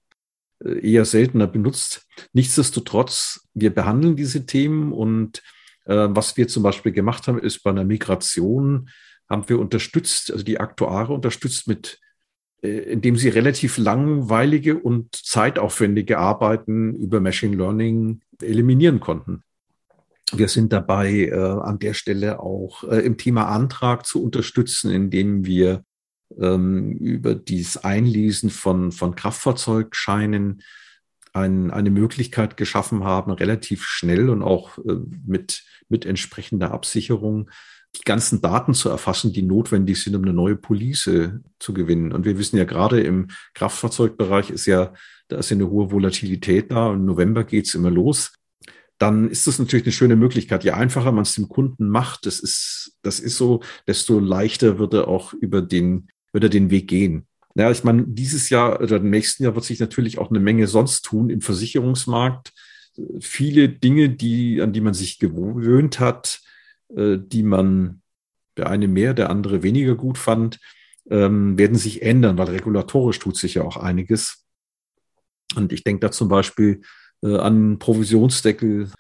äh, 0.64 0.92
eher 0.92 1.06
seltener 1.06 1.48
benutzt. 1.48 2.08
Nichtsdestotrotz, 2.34 3.48
wir 3.56 3.74
behandeln 3.74 4.16
diese 4.16 4.46
Themen 4.46 4.92
und 4.92 5.42
äh, 5.86 6.08
was 6.10 6.38
wir 6.38 6.48
zum 6.48 6.62
Beispiel 6.62 6.92
gemacht 6.92 7.28
haben, 7.28 7.40
ist 7.40 7.64
bei 7.64 7.72
einer 7.72 7.86
Migration 7.86 8.90
haben 9.28 9.50
wir 9.50 9.58
unterstützt, 9.58 10.32
also 10.32 10.44
die 10.44 10.60
Aktuare 10.60 11.12
unterstützt 11.12 11.68
mit 11.68 12.00
indem 12.66 13.18
sie 13.18 13.30
relativ 13.30 13.78
langweilige 13.78 14.78
und 14.78 15.16
zeitaufwendige 15.16 16.18
Arbeiten 16.18 16.96
über 16.96 17.20
Machine 17.20 17.56
Learning 17.56 18.22
eliminieren 18.42 19.00
konnten. 19.00 19.44
Wir 20.34 20.48
sind 20.48 20.74
dabei, 20.74 21.28
äh, 21.28 21.34
an 21.34 21.80
der 21.80 21.94
Stelle 21.94 22.40
auch 22.40 22.84
äh, 22.84 23.06
im 23.06 23.18
Thema 23.18 23.48
Antrag 23.48 24.06
zu 24.06 24.24
unterstützen, 24.24 24.92
indem 24.92 25.46
wir 25.46 25.84
ähm, 26.40 26.94
über 26.94 27.36
dieses 27.36 27.84
Einlesen 27.84 28.50
von, 28.50 28.92
von 28.92 29.16
Kraftfahrzeugscheinen 29.16 30.62
ein, 31.34 31.70
eine 31.70 31.92
Möglichkeit 31.92 32.58
geschaffen 32.58 33.04
haben, 33.04 33.32
relativ 33.32 33.84
schnell 33.84 34.30
und 34.30 34.42
auch 34.42 34.78
äh, 34.80 34.96
mit, 35.26 35.64
mit 35.90 36.06
entsprechender 36.06 36.72
Absicherung 36.72 37.50
die 38.00 38.04
ganzen 38.04 38.42
Daten 38.42 38.74
zu 38.74 38.90
erfassen, 38.90 39.34
die 39.34 39.42
notwendig 39.42 40.02
sind, 40.02 40.16
um 40.16 40.24
eine 40.24 40.34
neue 40.34 40.56
Police 40.56 41.10
zu 41.60 41.74
gewinnen. 41.74 42.12
Und 42.12 42.26
wir 42.26 42.38
wissen 42.38 42.58
ja 42.58 42.66
gerade 42.66 43.02
im 43.02 43.28
Kraftfahrzeugbereich 43.54 44.50
ist 44.50 44.66
ja, 44.66 44.94
da 45.28 45.38
ist 45.38 45.50
ja 45.50 45.56
eine 45.56 45.70
hohe 45.70 45.92
Volatilität 45.92 46.72
da. 46.72 46.94
Im 46.94 47.06
November 47.06 47.44
geht's 47.44 47.74
immer 47.74 47.92
los. 47.92 48.34
Dann 48.98 49.30
ist 49.30 49.48
das 49.48 49.60
natürlich 49.60 49.86
eine 49.86 49.92
schöne 49.92 50.16
Möglichkeit. 50.16 50.64
Je 50.64 50.72
einfacher 50.72 51.12
man 51.12 51.24
es 51.24 51.36
dem 51.36 51.50
Kunden 51.50 51.90
macht, 51.90 52.26
das 52.26 52.40
ist, 52.40 52.98
das 53.02 53.20
ist 53.20 53.38
so, 53.38 53.62
desto 53.88 54.20
leichter 54.20 54.80
wird 54.80 54.94
er 54.94 55.08
auch 55.08 55.34
über 55.34 55.62
den, 55.62 56.08
wird 56.32 56.46
er 56.46 56.50
den 56.50 56.70
Weg 56.70 56.88
gehen. 56.88 57.28
Ja, 57.56 57.72
ich 57.72 57.84
meine, 57.84 58.04
dieses 58.06 58.50
Jahr 58.50 58.82
oder 58.82 58.98
im 58.98 59.10
nächsten 59.10 59.44
Jahr 59.44 59.56
wird 59.56 59.66
sich 59.66 59.80
natürlich 59.80 60.18
auch 60.18 60.30
eine 60.30 60.40
Menge 60.40 60.68
sonst 60.68 61.04
tun 61.04 61.30
im 61.30 61.42
Versicherungsmarkt. 61.42 62.54
Viele 63.20 63.70
Dinge, 63.70 64.10
die, 64.10 64.62
an 64.62 64.74
die 64.74 64.82
man 64.82 64.94
sich 64.94 65.20
gewöhnt 65.20 66.00
hat, 66.00 66.42
die 66.90 67.44
man 67.44 68.02
der 68.58 68.70
eine 68.70 68.88
mehr, 68.88 69.14
der 69.14 69.30
andere 69.30 69.64
weniger 69.64 69.96
gut 69.96 70.18
fand, 70.18 70.60
ähm, 71.10 71.58
werden 71.58 71.78
sich 71.78 72.02
ändern, 72.02 72.38
weil 72.38 72.50
regulatorisch 72.50 73.20
tut 73.20 73.38
sich 73.38 73.56
ja 73.56 73.64
auch 73.64 73.78
einiges. 73.78 74.46
Und 75.56 75.72
ich 75.72 75.84
denke 75.84 76.02
da 76.02 76.12
zum 76.12 76.30
Beispiel 76.30 76.82
äh, 77.22 77.38
an 77.38 77.80
Provisionsdeckel. 77.80 78.92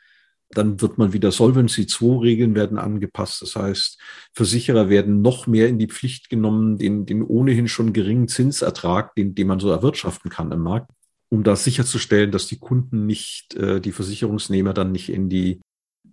Dann 0.52 0.80
wird 0.80 0.98
man 0.98 1.12
wieder 1.12 1.32
Solvency 1.32 1.88
II-Regeln 2.00 2.54
werden 2.54 2.78
angepasst. 2.78 3.42
Das 3.42 3.56
heißt, 3.56 4.00
Versicherer 4.34 4.90
werden 4.90 5.22
noch 5.22 5.48
mehr 5.48 5.68
in 5.68 5.80
die 5.80 5.88
Pflicht 5.88 6.30
genommen, 6.30 6.78
den, 6.78 7.06
den 7.06 7.24
ohnehin 7.24 7.68
schon 7.68 7.94
geringen 7.94 8.28
Zinsertrag, 8.28 9.16
den, 9.16 9.34
den 9.34 9.48
man 9.48 9.60
so 9.60 9.70
erwirtschaften 9.72 10.30
kann 10.30 10.52
im 10.52 10.62
Markt, 10.62 10.92
um 11.30 11.44
da 11.44 11.56
sicherzustellen, 11.56 12.32
dass 12.32 12.46
die 12.46 12.60
Kunden 12.60 13.08
nicht, 13.08 13.56
äh, 13.56 13.82
die 13.82 13.92
Versicherungsnehmer 13.92 14.74
dann 14.74 14.92
nicht 14.92 15.10
in 15.10 15.30
die 15.30 15.62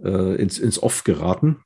äh, 0.05 0.37
ins, 0.37 0.59
ins 0.59 0.83
Off 0.83 1.05
geraten. 1.05 1.59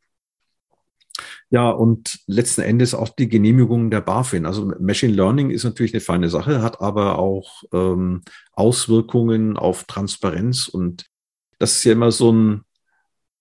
Ja, 1.49 1.71
und 1.71 2.19
letzten 2.27 2.63
Endes 2.63 2.95
auch 2.95 3.09
die 3.09 3.29
Genehmigung 3.29 3.91
der 3.91 4.01
BaFin. 4.01 4.47
Also 4.47 4.73
Machine 4.81 5.13
Learning 5.13 5.51
ist 5.51 5.65
natürlich 5.65 5.95
eine 5.95 6.01
feine 6.01 6.29
Sache, 6.29 6.61
hat 6.61 6.81
aber 6.81 7.19
auch 7.19 7.63
ähm, 7.73 8.23
Auswirkungen 8.53 9.57
auf 9.57 9.85
Transparenz. 9.85 10.67
Und 10.67 11.07
das 11.59 11.77
ist 11.77 11.85
ja 11.85 11.93
immer 11.93 12.11
so 12.11 12.33
ein, 12.33 12.63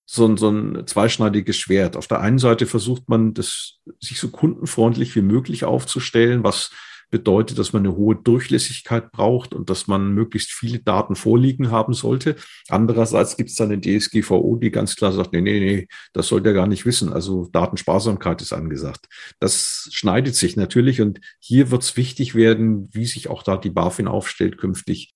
so 0.06 0.28
ein, 0.28 0.38
so 0.38 0.50
ein 0.50 0.86
zweischneidiges 0.86 1.58
Schwert. 1.58 1.98
Auf 1.98 2.08
der 2.08 2.22
einen 2.22 2.38
Seite 2.38 2.68
versucht 2.68 3.10
man, 3.10 3.34
das 3.34 3.80
sich 4.00 4.20
so 4.20 4.30
kundenfreundlich 4.30 5.16
wie 5.16 5.24
möglich 5.24 5.66
aufzustellen, 5.66 6.44
was 6.44 6.70
bedeutet, 7.10 7.60
dass 7.60 7.74
man 7.74 7.86
eine 7.86 7.96
hohe 7.96 8.16
Durchlässigkeit 8.16 9.12
braucht 9.12 9.54
und 9.54 9.70
dass 9.70 9.88
man 9.88 10.14
möglichst 10.14 10.52
viele 10.52 10.80
Daten 10.80 11.16
vorliegen 11.16 11.72
haben 11.72 11.94
sollte. 11.94 12.36
Andererseits 12.70 13.38
gibt 13.38 13.50
es 13.50 13.56
dann 13.56 13.72
eine 13.72 13.82
DSGVO, 13.82 14.58
die 14.58 14.72
ganz 14.72 14.96
klar 14.96 15.12
sagt, 15.12 15.34
nee, 15.34 15.42
nee, 15.42 15.60
nee, 15.60 15.88
das 16.14 16.28
sollte 16.28 16.50
er 16.50 16.56
gar 16.56 16.68
nicht 16.68 16.86
wissen. 16.86 17.14
Also 17.14 17.48
Datensparsamkeit 17.52 18.42
ist 18.42 18.54
angesagt. 18.54 19.08
Das 19.40 19.90
schneidet 19.92 20.36
sich 20.36 20.56
natürlich 20.56 21.02
und 21.02 21.20
hier 21.40 21.72
wird 21.72 21.84
es 21.84 21.98
wichtig 21.98 22.36
werden, 22.36 22.90
wie 22.94 23.06
sich 23.06 23.30
auch 23.30 23.44
da 23.44 23.58
die 23.58 23.70
BaFin 23.70 24.08
aufstellt 24.08 24.58
künftig, 24.58 25.14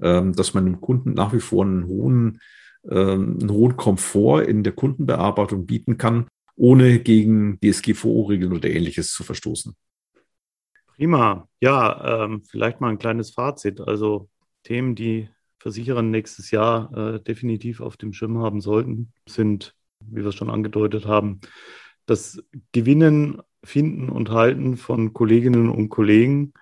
ähm, 0.00 0.32
dass 0.32 0.54
man 0.54 0.64
dem 0.64 0.80
Kunden 0.80 1.12
nach 1.14 1.32
wie 1.32 1.40
vor 1.40 1.64
einen 1.64 1.86
hohen, 1.86 2.40
ähm, 2.88 3.38
einen 3.40 3.50
hohen 3.50 3.76
Komfort 3.76 4.42
in 4.42 4.62
der 4.62 4.72
Kundenbearbeitung 4.72 5.66
bieten 5.66 5.98
kann, 5.98 6.26
ohne 6.56 6.98
gegen 7.00 7.58
DSGVO-Regeln 7.60 8.52
oder 8.52 8.70
ähnliches 8.70 9.12
zu 9.12 9.24
verstoßen. 9.24 9.74
Prima. 10.96 11.48
Ja, 11.60 12.24
ähm, 12.24 12.42
vielleicht 12.42 12.80
mal 12.80 12.90
ein 12.90 12.98
kleines 12.98 13.30
Fazit. 13.30 13.80
Also 13.80 14.28
Themen, 14.62 14.94
die 14.94 15.28
Versicherer 15.58 16.02
nächstes 16.02 16.50
Jahr 16.50 16.92
äh, 16.96 17.20
definitiv 17.20 17.80
auf 17.80 17.96
dem 17.96 18.12
Schirm 18.12 18.38
haben 18.38 18.60
sollten, 18.60 19.12
sind, 19.28 19.74
wie 20.00 20.22
wir 20.22 20.26
es 20.26 20.34
schon 20.34 20.50
angedeutet 20.50 21.06
haben, 21.06 21.40
das 22.06 22.42
Gewinnen, 22.72 23.40
Finden 23.64 24.08
und 24.08 24.30
Halten 24.30 24.76
von 24.76 25.12
Kolleginnen 25.12 25.70
und 25.70 25.88
Kollegen. 25.88 26.52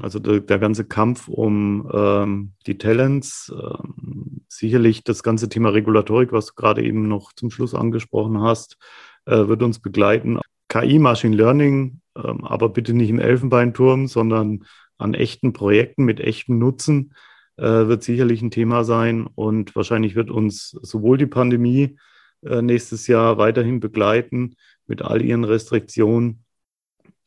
Also 0.00 0.18
der, 0.18 0.40
der 0.40 0.58
ganze 0.58 0.86
Kampf 0.86 1.28
um 1.28 1.90
ähm, 1.92 2.52
die 2.66 2.78
Talents, 2.78 3.52
ähm, 3.54 4.42
sicherlich 4.48 5.04
das 5.04 5.22
ganze 5.22 5.48
Thema 5.48 5.70
Regulatorik, 5.70 6.32
was 6.32 6.46
du 6.46 6.54
gerade 6.54 6.82
eben 6.82 7.08
noch 7.08 7.32
zum 7.34 7.50
Schluss 7.50 7.74
angesprochen 7.74 8.40
hast, 8.40 8.78
äh, 9.26 9.48
wird 9.48 9.62
uns 9.62 9.80
begleiten. 9.80 10.40
KI, 10.68 10.98
Machine 10.98 11.36
Learning, 11.36 12.00
ähm, 12.24 12.44
aber 12.44 12.68
bitte 12.68 12.94
nicht 12.94 13.10
im 13.10 13.18
Elfenbeinturm, 13.18 14.06
sondern 14.06 14.64
an 14.98 15.14
echten 15.14 15.52
Projekten 15.52 16.04
mit 16.04 16.20
echtem 16.20 16.58
Nutzen 16.58 17.14
äh, 17.56 17.62
wird 17.64 18.02
sicherlich 18.02 18.42
ein 18.42 18.50
Thema 18.50 18.84
sein. 18.84 19.26
Und 19.26 19.74
wahrscheinlich 19.74 20.14
wird 20.14 20.30
uns 20.30 20.70
sowohl 20.70 21.18
die 21.18 21.26
Pandemie 21.26 21.96
äh, 22.42 22.62
nächstes 22.62 23.06
Jahr 23.06 23.38
weiterhin 23.38 23.80
begleiten 23.80 24.56
mit 24.86 25.02
all 25.02 25.22
ihren 25.22 25.44
Restriktionen, 25.44 26.44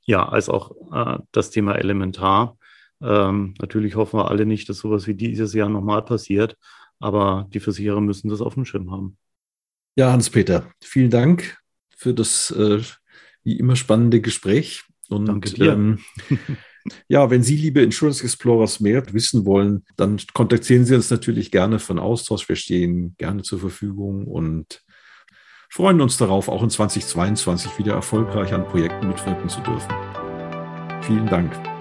ja, 0.01 0.27
als 0.27 0.49
auch 0.49 0.71
äh, 0.91 1.19
das 1.31 1.49
Thema 1.49 1.75
Elementar. 1.75 2.57
Ähm, 3.01 3.53
natürlich 3.59 3.95
hoffen 3.95 4.19
wir 4.19 4.29
alle 4.29 4.45
nicht, 4.45 4.69
dass 4.69 4.79
sowas 4.79 5.07
wie 5.07 5.13
dieses 5.13 5.53
Jahr 5.53 5.69
nochmal 5.69 6.03
passiert, 6.03 6.57
aber 6.99 7.47
die 7.53 7.59
Versicherer 7.59 8.01
müssen 8.01 8.29
das 8.29 8.41
auf 8.41 8.53
dem 8.53 8.65
Schirm 8.65 8.91
haben. 8.91 9.17
Ja, 9.95 10.11
Hans-Peter, 10.11 10.71
vielen 10.81 11.11
Dank 11.11 11.57
für 11.89 12.13
das 12.13 12.51
äh, 12.51 12.81
wie 13.43 13.57
immer 13.57 13.75
spannende 13.75 14.21
Gespräch. 14.21 14.83
Und 15.09 15.27
Danke 15.27 15.51
dir. 15.51 15.73
Ähm, 15.73 15.99
ja, 17.07 17.29
wenn 17.29 17.43
Sie, 17.43 17.55
liebe 17.55 17.81
Insurance 17.81 18.23
Explorers, 18.23 18.79
mehr 18.79 19.03
wissen 19.13 19.45
wollen, 19.45 19.83
dann 19.95 20.19
kontaktieren 20.33 20.85
Sie 20.85 20.95
uns 20.95 21.09
natürlich 21.09 21.51
gerne 21.51 21.79
von 21.79 21.99
Austausch. 21.99 22.47
Wir 22.47 22.55
stehen 22.55 23.15
gerne 23.17 23.43
zur 23.43 23.59
Verfügung 23.59 24.25
und 24.25 24.81
freuen 25.69 26.01
uns 26.01 26.17
darauf, 26.17 26.49
auch 26.49 26.63
in 26.63 26.69
2022 26.69 27.79
wieder 27.79 27.93
erfolgreich 27.93 28.53
an 28.53 28.65
Projekten 28.65 29.07
mitwirken 29.07 29.49
zu 29.49 29.61
dürfen. 29.61 29.93
Vielen 31.01 31.27
Dank. 31.27 31.72